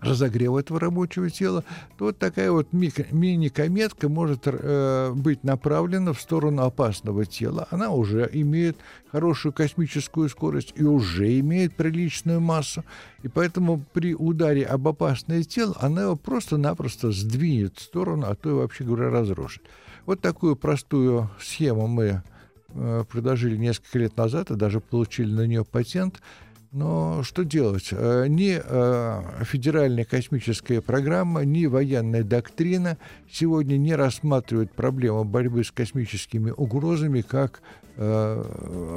разогрева 0.00 0.58
этого 0.58 0.80
рабочего 0.80 1.30
тела, 1.30 1.64
то 1.98 2.06
вот 2.06 2.18
такая 2.18 2.50
вот 2.50 2.72
мини-кометка 2.72 4.08
может 4.08 4.42
э, 4.44 5.12
быть 5.14 5.44
направлена 5.44 6.12
в 6.12 6.20
сторону 6.20 6.62
опасного 6.62 7.26
тела. 7.26 7.68
Она 7.70 7.90
уже 7.90 8.28
имеет 8.32 8.76
хорошую 9.10 9.52
космическую 9.52 10.28
скорость 10.28 10.72
и 10.76 10.84
уже 10.84 11.38
имеет 11.40 11.74
приличную 11.74 12.40
массу. 12.40 12.84
И 13.22 13.28
поэтому 13.28 13.82
при 13.92 14.14
ударе 14.14 14.64
об 14.64 14.88
опасное 14.88 15.42
тело 15.42 15.76
она 15.80 16.02
его 16.02 16.16
просто-напросто 16.16 17.12
сдвинет 17.12 17.76
в 17.76 17.82
сторону, 17.82 18.26
а 18.28 18.34
то 18.34 18.50
и 18.50 18.54
вообще 18.54 18.84
говоря 18.84 19.10
разрушит. 19.10 19.62
Вот 20.06 20.20
такую 20.20 20.56
простую 20.56 21.30
схему 21.40 21.86
мы 21.86 22.22
э, 22.68 23.04
предложили 23.10 23.56
несколько 23.56 23.98
лет 23.98 24.16
назад 24.16 24.50
и 24.50 24.56
даже 24.56 24.80
получили 24.80 25.30
на 25.30 25.46
нее 25.46 25.64
патент– 25.64 26.20
но 26.72 27.24
что 27.24 27.42
делать? 27.44 27.88
Э, 27.90 28.26
ни 28.28 28.60
э, 28.62 29.44
федеральная 29.44 30.04
космическая 30.04 30.80
программа, 30.80 31.44
ни 31.44 31.66
военная 31.66 32.22
доктрина 32.22 32.96
сегодня 33.30 33.76
не 33.76 33.94
рассматривают 33.94 34.72
проблему 34.72 35.24
борьбы 35.24 35.64
с 35.64 35.72
космическими 35.72 36.50
угрозами 36.50 37.22
как 37.22 37.62
э, 37.96 38.44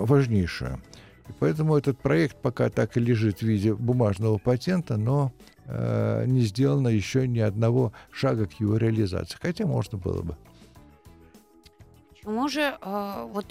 важнейшую. 0.06 0.82
поэтому 1.40 1.76
этот 1.76 1.98
проект 1.98 2.38
пока 2.42 2.70
так 2.70 2.96
и 2.96 3.00
лежит 3.00 3.40
в 3.40 3.44
виде 3.44 3.74
бумажного 3.74 4.38
патента, 4.38 4.98
но 4.98 5.32
не 5.66 6.42
сделано 6.42 6.90
еще 6.90 7.26
ни 7.26 7.40
одного 7.40 7.94
шага 8.12 8.48
к 8.48 8.60
его 8.60 8.76
реализации. 8.76 9.38
Хотя 9.42 9.66
можно 9.66 9.98
было 9.98 10.22
бы. 10.22 10.36
Почему 12.10 12.50
же 12.50 12.78
вот 12.84 13.46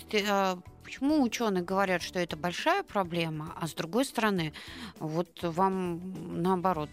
Почему 0.84 1.22
ученые 1.22 1.62
говорят, 1.62 2.02
что 2.02 2.18
это 2.18 2.36
большая 2.36 2.82
проблема, 2.82 3.54
а 3.56 3.66
с 3.66 3.74
другой 3.74 4.04
стороны, 4.04 4.52
вот 4.98 5.28
вам 5.42 6.42
наоборот 6.42 6.90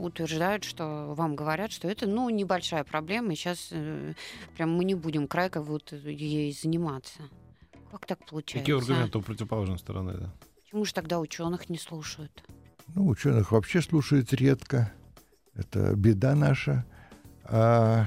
утверждают, 0.00 0.64
что 0.64 1.14
вам 1.16 1.34
говорят, 1.34 1.72
что 1.72 1.88
это 1.88 2.06
ну 2.06 2.28
небольшая 2.28 2.84
проблема, 2.84 3.32
и 3.32 3.36
сейчас 3.36 3.68
э, 3.70 4.14
прям 4.56 4.72
мы 4.76 4.84
не 4.84 4.94
будем 4.94 5.26
крайко 5.26 5.62
вот 5.62 5.92
ей 5.92 6.52
заниматься. 6.52 7.22
Как 7.90 8.06
так 8.06 8.26
получается? 8.26 8.60
Какие 8.60 8.76
аргументы 8.76 9.18
у 9.18 9.22
противоположной 9.22 9.78
стороны? 9.78 10.14
Да? 10.14 10.34
Почему 10.62 10.84
же 10.84 10.92
тогда 10.92 11.20
ученых 11.20 11.70
не 11.70 11.78
слушают? 11.78 12.44
Ну, 12.94 13.06
ученых 13.06 13.52
вообще 13.52 13.80
слушают 13.80 14.32
редко. 14.32 14.92
Это 15.54 15.94
беда 15.94 16.34
наша. 16.34 16.84
А 17.46 18.06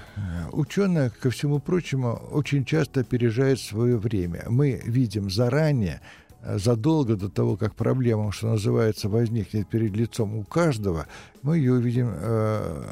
ученые, 0.52 1.12
ко 1.12 1.30
всему 1.30 1.60
прочему, 1.60 2.14
очень 2.32 2.66
часто 2.66 3.02
опережают 3.02 3.60
свое 3.60 3.98
время. 3.98 4.44
Мы 4.50 4.82
видим 4.84 5.30
заранее, 5.30 6.02
э, 6.42 6.58
задолго 6.58 7.16
до 7.16 7.30
того, 7.30 7.56
как 7.56 7.76
проблема, 7.76 8.32
что 8.32 8.48
называется, 8.48 9.10
возникнет 9.10 9.68
перед 9.70 9.96
лицом 9.96 10.36
у 10.36 10.44
каждого, 10.44 11.06
мы 11.44 11.58
ее 11.58 11.74
увидим 11.74 12.12
э, 12.14 12.84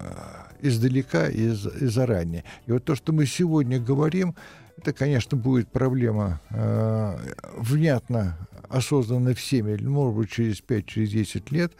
издалека 0.61 1.29
и, 1.29 1.47
и 1.47 1.85
заранее. 1.87 2.43
И 2.67 2.71
вот 2.71 2.83
то, 2.83 2.95
что 2.95 3.11
мы 3.11 3.25
сегодня 3.25 3.79
говорим, 3.79 4.35
это, 4.77 4.93
конечно, 4.93 5.37
будет 5.37 5.69
проблема 5.69 6.41
э, 6.51 7.17
внятно 7.57 8.37
осознанно 8.69 9.33
всеми, 9.33 9.81
может 9.81 10.15
быть, 10.15 10.31
через 10.31 10.61
5-10 10.61 10.85
через 10.85 11.51
лет, 11.51 11.73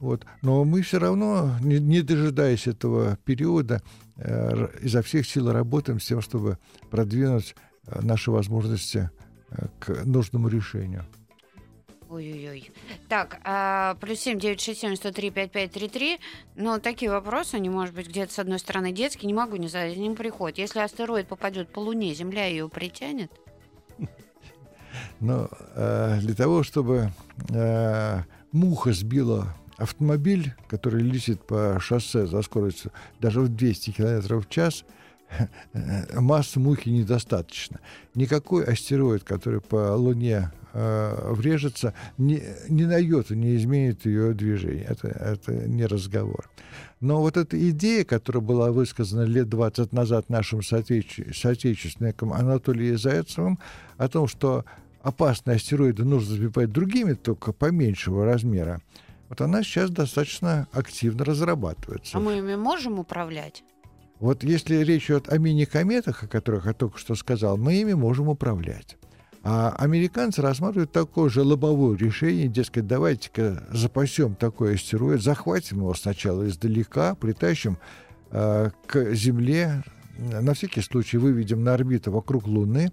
вот. 0.00 0.24
Но 0.40 0.64
мы 0.64 0.80
все 0.80 0.98
равно, 0.98 1.56
не, 1.60 1.78
не 1.78 2.00
дожидаясь 2.00 2.66
этого 2.66 3.18
периода, 3.24 3.82
э, 4.16 4.68
изо 4.80 5.02
всех 5.02 5.26
сил 5.26 5.52
работаем 5.52 6.00
с 6.00 6.06
тем, 6.06 6.22
чтобы 6.22 6.58
продвинуть 6.90 7.54
э, 7.86 8.00
наши 8.00 8.30
возможности 8.30 9.10
э, 9.50 9.66
к 9.78 10.04
нужному 10.06 10.48
решению. 10.48 11.04
Ой-ой-ой. 12.08 12.72
Так, 13.08 13.38
а, 13.44 13.94
плюс 14.00 14.18
семь 14.18 14.40
девять 14.40 14.60
шесть 14.60 14.80
семь 14.80 14.96
сто 14.96 15.12
три 15.12 15.30
пять 15.30 15.52
пять 15.52 15.70
три 15.70 15.88
три. 15.88 16.18
Но 16.56 16.80
такие 16.80 17.10
вопросы, 17.10 17.54
они, 17.54 17.68
может 17.68 17.94
быть, 17.94 18.08
где-то 18.08 18.32
с 18.32 18.38
одной 18.40 18.58
стороны 18.58 18.90
детские, 18.90 19.28
не 19.28 19.34
могу 19.34 19.56
не 19.56 19.68
задать, 19.68 19.96
не 19.96 20.10
приходят. 20.10 20.58
Если 20.58 20.80
астероид 20.80 21.28
попадет 21.28 21.72
по 21.72 21.78
Луне, 21.78 22.12
Земля 22.14 22.46
ее 22.46 22.68
притянет? 22.68 23.30
Но 25.20 25.48
э, 25.76 26.18
для 26.20 26.34
того, 26.34 26.64
чтобы 26.64 27.12
э, 27.50 28.22
муха 28.50 28.92
сбила 28.92 29.54
автомобиль, 29.80 30.54
который 30.68 31.02
летит 31.02 31.42
по 31.46 31.78
шоссе 31.80 32.26
за 32.26 32.42
скоростью 32.42 32.92
даже 33.20 33.40
в 33.40 33.48
200 33.48 33.90
км 33.90 34.40
в 34.40 34.48
час, 34.48 34.84
массы 36.14 36.60
мухи 36.60 36.88
недостаточно. 36.88 37.80
Никакой 38.14 38.64
астероид, 38.64 39.24
который 39.24 39.60
по 39.60 39.94
Луне 39.96 40.50
э, 40.72 41.32
врежется, 41.32 41.94
ни, 42.18 42.42
ни 42.68 42.84
на 42.84 42.96
йоту 42.98 43.34
не 43.34 43.56
изменит 43.56 44.06
ее 44.06 44.34
движение. 44.34 44.84
Это, 44.88 45.08
это 45.08 45.52
не 45.52 45.86
разговор. 45.86 46.50
Но 47.00 47.20
вот 47.20 47.36
эта 47.36 47.56
идея, 47.70 48.04
которая 48.04 48.42
была 48.42 48.72
высказана 48.72 49.22
лет 49.22 49.48
20 49.48 49.92
назад 49.92 50.28
нашим 50.28 50.60
соотече- 50.60 51.32
соотечественникам 51.34 52.32
Анатолием 52.32 52.98
Зайцевым, 52.98 53.58
о 53.96 54.08
том, 54.08 54.28
что 54.28 54.64
опасные 55.02 55.56
астероиды 55.56 56.04
нужно 56.04 56.34
сбивать 56.34 56.72
другими, 56.72 57.14
только 57.14 57.52
поменьшего 57.52 58.24
размера, 58.24 58.80
вот 59.30 59.40
она 59.40 59.62
сейчас 59.62 59.90
достаточно 59.90 60.66
активно 60.72 61.24
разрабатывается. 61.24 62.18
А 62.18 62.20
мы 62.20 62.38
ими 62.38 62.56
можем 62.56 62.98
управлять? 62.98 63.62
Вот 64.18 64.42
если 64.42 64.74
речь 64.84 65.06
идет 65.06 65.32
о 65.32 65.38
мини-кометах, 65.38 66.24
о 66.24 66.26
которых 66.26 66.66
я 66.66 66.72
только 66.72 66.98
что 66.98 67.14
сказал, 67.14 67.56
мы 67.56 67.74
ими 67.74 67.92
можем 67.92 68.28
управлять. 68.28 68.98
А 69.44 69.70
американцы 69.78 70.42
рассматривают 70.42 70.90
такое 70.90 71.30
же 71.30 71.42
лобовое 71.42 71.96
решение, 71.96 72.48
дескать, 72.48 72.88
давайте-ка 72.88 73.68
запасем 73.70 74.34
такой 74.34 74.74
астероид, 74.74 75.22
захватим 75.22 75.78
его 75.78 75.94
сначала 75.94 76.48
издалека, 76.48 77.14
притащим 77.14 77.78
э, 78.32 78.70
к 78.86 79.14
Земле, 79.14 79.84
на 80.18 80.54
всякий 80.54 80.82
случай 80.82 81.18
выведем 81.18 81.62
на 81.62 81.74
орбиту 81.74 82.10
вокруг 82.10 82.48
Луны, 82.48 82.90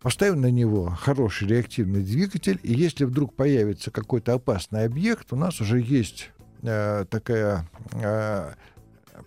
Поставим 0.00 0.40
на 0.40 0.50
него 0.50 0.90
хороший 0.90 1.48
реактивный 1.48 2.02
двигатель, 2.02 2.60
и 2.62 2.72
если 2.72 3.04
вдруг 3.04 3.34
появится 3.34 3.90
какой-то 3.90 4.34
опасный 4.34 4.84
объект, 4.84 5.32
у 5.32 5.36
нас 5.36 5.60
уже 5.60 5.80
есть 5.80 6.30
э, 6.62 7.04
такая 7.10 7.68
э, 7.92 8.52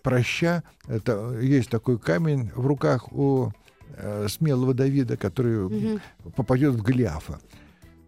проща, 0.01 0.63
это, 0.87 1.37
есть 1.41 1.69
такой 1.69 1.99
камень 1.99 2.51
в 2.55 2.65
руках 2.65 3.11
у 3.11 3.51
э, 3.97 4.27
смелого 4.29 4.73
Давида, 4.73 5.17
который 5.17 5.65
угу. 5.65 5.99
попадет 6.37 6.75
в 6.75 6.81
Голиафа. 6.81 7.39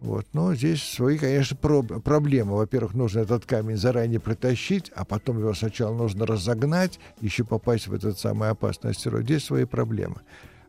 Вот. 0.00 0.26
Но 0.32 0.54
здесь 0.54 0.82
свои, 0.82 1.18
конечно, 1.18 1.56
про- 1.56 1.82
проблемы. 1.82 2.56
Во-первых, 2.56 2.94
нужно 2.94 3.20
этот 3.20 3.46
камень 3.46 3.76
заранее 3.76 4.20
притащить, 4.20 4.90
а 4.94 5.04
потом 5.04 5.38
его 5.38 5.54
сначала 5.54 5.94
нужно 5.94 6.26
разогнать, 6.26 6.98
еще 7.20 7.44
попасть 7.44 7.88
в 7.88 7.94
этот 7.94 8.18
самый 8.18 8.50
опасный 8.50 8.90
астероид. 8.90 9.24
Здесь 9.24 9.44
свои 9.44 9.64
проблемы. 9.64 10.16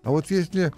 А 0.03 0.12
вот 0.12 0.29
если 0.31 0.71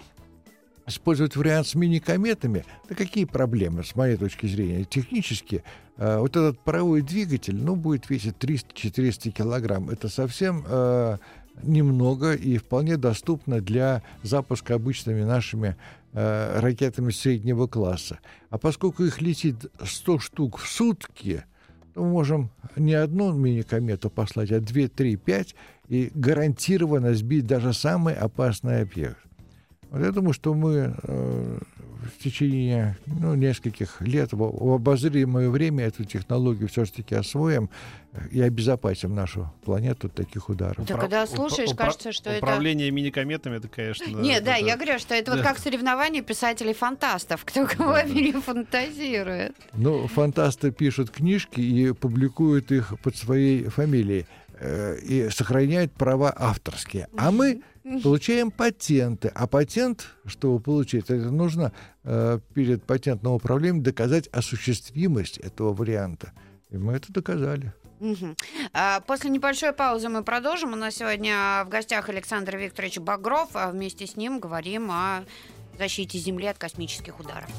использовать 0.88 1.36
вариант 1.36 1.66
с 1.66 1.74
мини-кометами, 1.74 2.64
да 2.88 2.94
какие 2.94 3.24
проблемы, 3.24 3.84
с 3.84 3.94
моей 3.94 4.16
точки 4.16 4.46
зрения? 4.46 4.84
Технически 4.84 5.62
э, 5.96 6.18
вот 6.18 6.36
этот 6.36 6.58
паровой 6.60 7.02
двигатель, 7.02 7.56
ну, 7.56 7.76
будет 7.76 8.08
весить 8.10 8.36
300-400 8.38 9.30
килограмм. 9.30 9.90
Это 9.90 10.08
совсем 10.08 10.64
э, 10.66 11.18
немного 11.62 12.32
и 12.32 12.56
вполне 12.56 12.96
доступно 12.96 13.60
для 13.60 14.02
запуска 14.22 14.74
обычными 14.74 15.22
нашими 15.22 15.76
э, 16.12 16.60
ракетами 16.60 17.10
среднего 17.10 17.66
класса. 17.66 18.18
А 18.50 18.58
поскольку 18.58 19.04
их 19.04 19.20
летит 19.20 19.66
100 19.84 20.18
штук 20.18 20.58
в 20.58 20.66
сутки, 20.66 21.44
то 21.94 22.02
мы 22.02 22.10
можем 22.10 22.50
не 22.76 22.94
одну 22.94 23.32
мини-комету 23.32 24.08
послать, 24.08 24.52
а 24.52 24.60
2, 24.60 24.88
3, 24.88 25.16
5 25.16 25.54
и 25.88 26.10
гарантированно 26.14 27.14
сбить 27.14 27.46
даже 27.46 27.74
самый 27.74 28.14
опасный 28.14 28.82
объект. 28.82 29.27
Вот 29.90 30.02
я 30.02 30.12
думаю, 30.12 30.34
что 30.34 30.54
мы 30.54 30.94
э, 31.02 31.58
в 32.08 32.22
течение 32.22 32.96
ну, 33.06 33.34
нескольких 33.34 34.00
лет 34.00 34.32
в, 34.32 34.38
в 34.38 34.72
обозримое 34.74 35.48
время 35.50 35.86
эту 35.86 36.04
технологию 36.04 36.68
все-таки 36.68 37.14
освоим 37.14 37.70
и 38.30 38.40
обезопасим 38.40 39.14
нашу 39.14 39.52
планету 39.64 40.08
от 40.08 40.14
таких 40.14 40.48
ударов. 40.48 40.84
Да, 40.86 40.96
когда 40.96 41.26
слушаешь, 41.26 41.74
кажется, 41.76 42.12
что 42.12 42.30
это... 42.30 42.44
Управление 42.44 42.90
миникометами, 42.90 43.56
это, 43.56 43.68
конечно... 43.68 44.06
Нет, 44.06 44.44
да, 44.44 44.56
я 44.56 44.76
говорю, 44.76 44.98
что 44.98 45.14
это 45.14 45.32
вот 45.32 45.42
как 45.42 45.58
соревнование 45.58 46.22
писателей-фантастов, 46.22 47.44
кто 47.44 47.66
кого 47.66 47.96
фантазирует. 48.40 49.54
Ну, 49.72 50.06
фантасты 50.08 50.70
пишут 50.70 51.10
книжки 51.10 51.60
и 51.60 51.92
публикуют 51.92 52.72
их 52.72 52.94
под 53.02 53.16
своей 53.16 53.64
фамилией 53.64 54.26
э, 54.58 54.98
и 54.98 55.28
сохраняют 55.30 55.92
права 55.92 56.34
авторские. 56.36 57.08
А 57.16 57.30
мы 57.30 57.62
получаем 58.02 58.50
патенты. 58.50 59.30
А 59.34 59.46
патент, 59.46 60.08
чтобы 60.26 60.60
получить, 60.60 61.10
это 61.10 61.30
нужно 61.30 61.72
э, 62.04 62.38
перед 62.54 62.84
патентным 62.84 63.32
управлением 63.32 63.82
доказать 63.82 64.28
осуществимость 64.28 65.38
этого 65.38 65.72
варианта. 65.72 66.32
И 66.70 66.76
мы 66.76 66.94
это 66.94 67.12
доказали. 67.12 67.72
Угу. 68.00 68.36
А, 68.74 69.00
после 69.00 69.30
небольшой 69.30 69.72
паузы 69.72 70.08
мы 70.08 70.22
продолжим. 70.22 70.72
У 70.72 70.76
нас 70.76 70.96
сегодня 70.96 71.64
в 71.64 71.68
гостях 71.68 72.08
Александр 72.08 72.56
Викторович 72.56 72.98
Багров, 72.98 73.50
а 73.54 73.70
вместе 73.70 74.06
с 74.06 74.16
ним 74.16 74.38
говорим 74.38 74.90
о 74.90 75.24
защите 75.78 76.18
Земли 76.18 76.46
от 76.46 76.58
космических 76.58 77.18
ударов. 77.18 77.50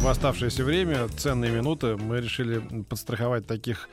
в 0.00 0.06
оставшееся 0.06 0.62
время, 0.62 1.08
ценные 1.08 1.50
минуты, 1.50 1.96
мы 1.96 2.20
решили 2.20 2.60
подстраховать 2.84 3.46
таких 3.46 3.88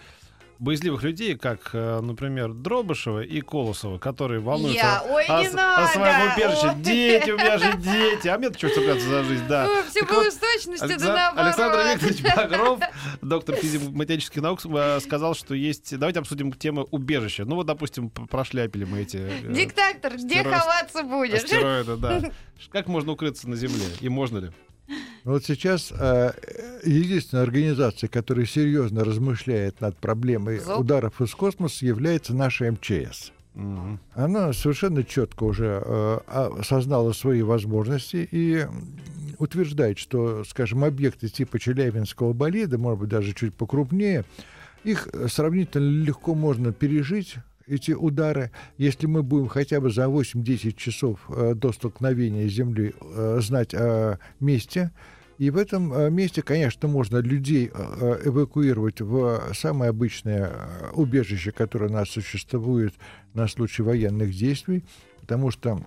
боязливых 0.60 1.04
людей, 1.04 1.36
как, 1.36 1.72
э, 1.74 2.00
например, 2.02 2.54
Дробышева 2.54 3.22
и 3.22 3.42
Колосова, 3.42 3.98
которые 3.98 4.40
волнуются 4.40 4.78
Я? 4.86 5.04
Ой, 5.10 5.26
о, 5.26 5.42
не 5.42 5.48
о 5.48 5.52
надо! 5.54 5.88
своем 5.92 6.34
убежище. 6.34 6.68
Ой. 6.76 6.82
Дети, 6.82 7.30
у 7.32 7.38
меня 7.38 7.58
же 7.58 7.74
дети. 7.78 8.28
А 8.28 8.38
мне-то 8.38 8.58
что 8.58 8.70
цепляться 8.70 9.08
за 9.08 9.24
жизнь, 9.24 9.44
да. 9.48 9.68
Все 9.90 10.00
Так 10.02 10.10
было 10.10 10.24
вот, 10.24 10.34
с 10.34 10.38
точностью, 10.38 10.88
Алекса- 10.90 11.00
да 11.00 11.14
наоборот. 11.16 11.46
Александр 11.48 11.80
Викторович 12.06 12.36
Багров, 12.36 12.80
доктор 13.22 13.56
физико-математических 13.56 14.42
наук, 14.42 14.60
э, 14.66 15.00
сказал, 15.02 15.36
что 15.36 15.54
есть... 15.56 15.98
Давайте 15.98 16.20
обсудим 16.20 16.54
тему 16.54 16.88
убежища. 16.92 17.46
Ну 17.46 17.56
вот, 17.56 17.66
допустим, 17.66 18.10
прошляпили 18.10 18.86
мы 18.86 19.02
эти... 19.02 19.18
э, 19.18 19.52
Диктатор, 19.54 20.14
где 20.16 20.42
Стероид- 20.42 20.58
ховаться 20.60 21.04
будешь? 21.04 21.44
Астероиды, 21.44 21.96
да. 21.98 22.22
Как 22.72 22.88
можно 22.88 23.12
укрыться 23.12 23.50
на 23.50 23.56
Земле? 23.56 23.86
И 24.00 24.10
можно 24.10 24.38
ли? 24.38 24.52
Ну, 24.88 25.32
Вот 25.32 25.44
сейчас 25.44 25.92
э, 25.92 26.32
единственная 26.84 27.44
организация, 27.44 28.08
которая 28.08 28.46
серьезно 28.46 29.04
размышляет 29.04 29.82
над 29.82 29.98
проблемой 29.98 30.60
Зоб. 30.60 30.80
ударов 30.82 31.22
из 31.22 31.34
космоса, 31.34 31.86
является 31.86 32.34
наша 32.36 32.72
МЧС. 32.72 33.32
Мгм. 33.56 34.00
Она 34.14 34.54
совершенно 34.54 35.04
четко 35.04 35.46
уже 35.46 35.82
э, 35.84 36.20
осознала 36.60 37.14
свои 37.14 37.42
возможности 37.42 38.28
и 38.30 38.68
утверждает, 39.40 39.98
что, 39.98 40.44
скажем, 40.44 40.84
объекты 40.84 41.30
типа 41.30 41.58
Челябинского 41.60 42.34
болида, 42.34 42.78
может 42.78 43.00
быть, 43.02 43.10
даже 43.10 43.34
чуть 43.34 43.54
покрупнее, 43.54 44.26
их 44.84 45.08
сравнительно 45.28 46.04
легко 46.04 46.36
можно 46.36 46.72
пережить, 46.72 47.36
эти 47.68 47.92
удары, 47.92 48.52
если 48.78 49.08
мы 49.08 49.24
будем 49.24 49.48
хотя 49.48 49.82
бы 49.82 49.90
за 49.90 50.04
8-10 50.04 50.76
часов 50.76 51.20
э, 51.30 51.54
до 51.56 51.72
столкновения 51.72 52.48
с 52.48 52.54
Землей 52.54 52.94
э, 53.00 53.40
знать 53.42 53.74
о 53.74 54.20
месте. 54.40 54.92
И 55.38 55.50
в 55.50 55.58
этом 55.58 55.94
э, 55.94 56.10
месте, 56.10 56.42
конечно, 56.42 56.88
можно 56.88 57.18
людей 57.18 57.68
эвакуировать 57.68 59.02
в 59.02 59.42
самое 59.54 59.90
обычное 59.90 60.52
убежище, 60.94 61.52
которое 61.52 61.90
у 61.90 61.94
нас 61.94 62.10
существует 62.10 62.94
на 63.34 63.48
случай 63.48 63.84
военных 63.84 64.32
действий, 64.32 64.84
потому 65.22 65.52
что 65.52 65.80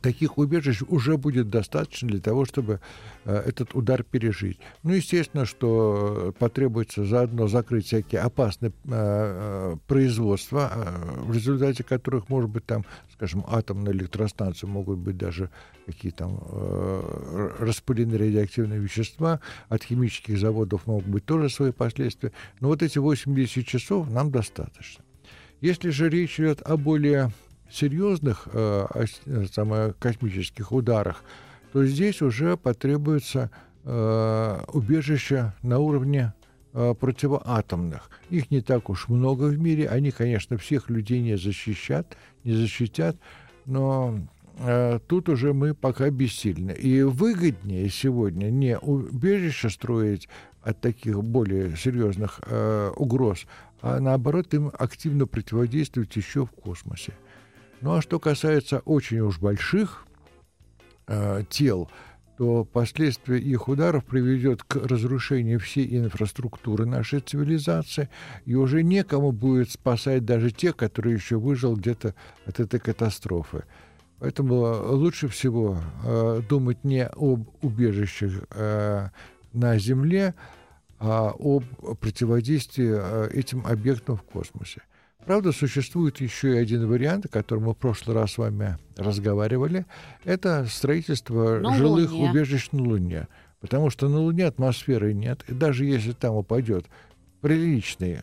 таких 0.00 0.38
убежищ 0.38 0.82
уже 0.88 1.16
будет 1.16 1.48
достаточно 1.48 2.08
для 2.08 2.20
того, 2.20 2.44
чтобы 2.44 2.80
э, 3.24 3.34
этот 3.34 3.74
удар 3.74 4.02
пережить. 4.02 4.58
Ну, 4.82 4.92
естественно, 4.92 5.44
что 5.46 6.34
потребуется 6.38 7.04
заодно 7.04 7.48
закрыть 7.48 7.86
всякие 7.86 8.20
опасные 8.20 8.70
э, 8.70 8.72
э, 8.88 9.76
производства, 9.86 10.70
э, 10.74 11.20
в 11.22 11.32
результате 11.32 11.84
которых, 11.84 12.28
может 12.28 12.50
быть, 12.50 12.66
там, 12.66 12.84
скажем, 13.12 13.44
атомные 13.48 13.94
электростанции 13.94 14.66
могут 14.66 14.98
быть 14.98 15.16
даже 15.16 15.50
какие 15.86 16.10
там 16.10 16.42
э, 16.50 17.50
распылены 17.60 18.18
радиоактивные 18.18 18.80
вещества, 18.80 19.40
от 19.68 19.84
химических 19.84 20.38
заводов 20.38 20.86
могут 20.86 21.06
быть 21.06 21.24
тоже 21.24 21.48
свои 21.48 21.70
последствия. 21.70 22.32
Но 22.60 22.68
вот 22.68 22.82
эти 22.82 22.98
80 22.98 23.64
часов 23.66 24.10
нам 24.10 24.30
достаточно. 24.30 25.04
Если 25.60 25.90
же 25.90 26.10
речь 26.10 26.38
идет 26.38 26.60
о 26.62 26.76
более 26.76 27.30
серьезных 27.70 28.48
э, 28.52 28.86
э, 29.26 29.44
самое, 29.52 29.92
космических 29.98 30.72
ударах, 30.72 31.22
то 31.72 31.84
здесь 31.84 32.22
уже 32.22 32.56
потребуется 32.56 33.50
э, 33.84 34.60
убежище 34.72 35.52
на 35.62 35.78
уровне 35.78 36.32
э, 36.72 36.94
противоатомных. 36.98 38.10
Их 38.30 38.50
не 38.50 38.60
так 38.60 38.88
уж 38.90 39.08
много 39.08 39.44
в 39.44 39.58
мире. 39.58 39.88
Они, 39.88 40.10
конечно, 40.10 40.56
всех 40.58 40.90
людей 40.90 41.20
не 41.20 41.36
защищат, 41.36 42.16
не 42.44 42.54
защитят, 42.54 43.16
но 43.66 44.18
э, 44.58 44.98
тут 45.06 45.28
уже 45.28 45.52
мы 45.52 45.74
пока 45.74 46.10
бессильны. 46.10 46.72
И 46.72 47.02
выгоднее 47.02 47.88
сегодня 47.90 48.50
не 48.50 48.78
убежище 48.78 49.70
строить 49.70 50.28
от 50.62 50.80
таких 50.80 51.22
более 51.22 51.76
серьезных 51.76 52.40
э, 52.46 52.90
угроз, 52.96 53.46
а 53.82 54.00
наоборот 54.00 54.52
им 54.54 54.72
активно 54.76 55.26
противодействовать 55.26 56.16
еще 56.16 56.46
в 56.46 56.50
космосе. 56.50 57.12
Ну 57.80 57.94
а 57.94 58.02
что 58.02 58.18
касается 58.18 58.80
очень 58.80 59.20
уж 59.20 59.38
больших 59.38 60.06
э, 61.06 61.42
тел, 61.50 61.90
то 62.36 62.64
последствия 62.64 63.38
их 63.38 63.68
ударов 63.68 64.04
приведет 64.04 64.62
к 64.62 64.76
разрушению 64.76 65.58
всей 65.58 65.96
инфраструктуры 65.96 66.86
нашей 66.86 67.20
цивилизации, 67.20 68.08
и 68.44 68.54
уже 68.54 68.82
некому 68.82 69.32
будет 69.32 69.70
спасать 69.70 70.24
даже 70.24 70.50
тех, 70.50 70.76
которые 70.76 71.14
еще 71.14 71.36
выжил 71.36 71.76
где-то 71.76 72.14
от 72.44 72.60
этой 72.60 72.80
катастрофы. 72.80 73.64
Поэтому 74.18 74.56
лучше 74.94 75.28
всего 75.28 75.78
э, 76.04 76.42
думать 76.48 76.84
не 76.84 77.06
об 77.06 77.48
убежищах 77.62 78.44
э, 78.50 79.08
на 79.52 79.78
Земле, 79.78 80.34
а 80.98 81.34
об 81.38 81.64
противодействии 82.00 82.94
э, 82.96 83.28
этим 83.32 83.66
объектам 83.66 84.16
в 84.16 84.22
космосе. 84.22 84.82
Правда, 85.26 85.50
существует 85.50 86.20
еще 86.20 86.54
и 86.54 86.58
один 86.58 86.86
вариант, 86.86 87.26
о 87.26 87.28
котором 87.28 87.64
мы 87.64 87.72
в 87.74 87.76
прошлый 87.76 88.16
раз 88.16 88.32
с 88.34 88.38
вами 88.38 88.78
разговаривали. 88.96 89.84
Это 90.24 90.66
строительство 90.70 91.58
На 91.58 91.76
жилых 91.76 92.12
Луне. 92.12 92.30
убежищ 92.30 92.68
на 92.70 92.82
Луне. 92.82 93.28
Потому 93.60 93.90
что 93.90 94.08
на 94.08 94.20
Луне 94.20 94.46
атмосферы 94.46 95.12
нет. 95.14 95.44
И 95.48 95.52
даже 95.52 95.84
если 95.84 96.12
там 96.12 96.36
упадет 96.36 96.86
приличный 97.40 98.20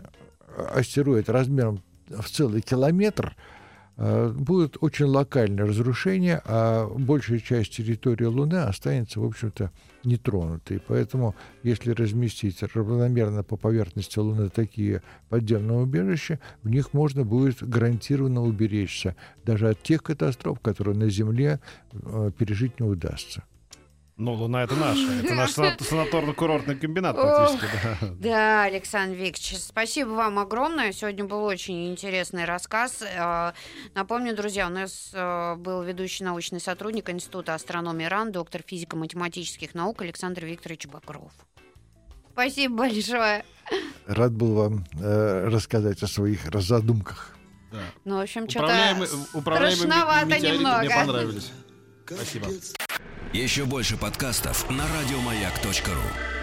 э, 0.56 0.62
астероид 0.76 1.30
размером 1.30 1.84
в 2.08 2.30
целый 2.30 2.62
километр, 2.62 3.36
э, 3.98 4.30
будет 4.30 4.78
очень 4.82 5.06
локальное 5.06 5.66
разрушение, 5.66 6.42
а 6.46 6.88
большая 6.88 7.40
часть 7.40 7.76
территории 7.76 8.26
Луны 8.26 8.56
останется, 8.56 9.20
в 9.20 9.26
общем-то, 9.26 9.72
нетронутой. 10.04 10.82
Поэтому, 10.86 11.36
если 11.64 11.92
разместить 11.92 12.62
равномерно 12.62 13.44
по 13.44 13.56
поверхности 13.56 14.20
Луны 14.20 14.50
такие 14.50 15.02
подземные 15.30 15.80
убежища, 15.80 16.40
в 16.62 16.70
них 16.70 16.94
можно 16.94 17.24
будет 17.24 17.64
гарантированно 17.64 18.42
уберечься 18.42 19.16
даже 19.46 19.70
от 19.70 19.82
тех 19.82 20.04
катастроф, 20.04 20.60
которые 20.60 20.98
на 20.98 21.10
Земле 21.10 21.60
э, 21.94 22.32
пережить 22.38 22.80
не 22.80 22.86
удастся. 22.86 23.44
Ну, 24.16 24.34
Луна 24.34 24.64
это 24.64 24.76
наша. 24.76 25.12
Это 25.24 25.34
наш 25.34 25.52
сана- 25.58 25.76
санаторно-курортный 25.80 26.76
комбинат 26.76 27.18
Ох. 27.18 27.24
практически. 27.24 27.68
да. 27.84 28.08
Да, 28.20 28.64
Александр 28.66 29.16
Викторович, 29.18 29.58
спасибо 29.60 30.10
вам 30.10 30.38
огромное. 30.38 30.92
Сегодня 30.92 31.26
был 31.26 31.44
очень 31.44 31.90
интересный 31.90 32.46
рассказ. 32.46 33.02
Э, 33.02 33.54
Напомню, 33.96 34.36
друзья, 34.36 34.68
у 34.68 34.70
нас 34.70 35.10
э, 35.14 35.56
был 35.56 35.82
ведущий 35.82 36.24
научный 36.24 36.60
сотрудник 36.60 37.10
Института 37.10 37.56
астрономии 37.56 38.06
РАН, 38.06 38.32
доктор 38.32 38.62
физико-математических 38.66 39.74
наук 39.74 40.04
Александр 40.04 40.46
Викторович 40.46 40.88
Бакров. 40.88 41.32
Спасибо 42.34 42.76
большое. 42.78 43.46
Рад 44.06 44.32
был 44.34 44.54
вам 44.54 44.86
э, 45.00 45.48
рассказать 45.48 46.04
о 46.04 46.08
своих 46.08 46.42
задумках. 46.62 47.36
Да. 47.72 47.80
Ну, 48.06 48.18
в 48.18 48.22
общем, 48.22 48.48
что-то 48.48 48.76
страшновато 49.42 50.40
немного. 50.40 50.80
мне 50.82 50.90
понравились. 50.90 51.52
Спасибо. 52.16 52.48
Еще 53.34 53.66
больше 53.66 53.98
подкастов 53.98 54.70
на 54.70 54.86
радиомаяк.ру. 54.88 56.43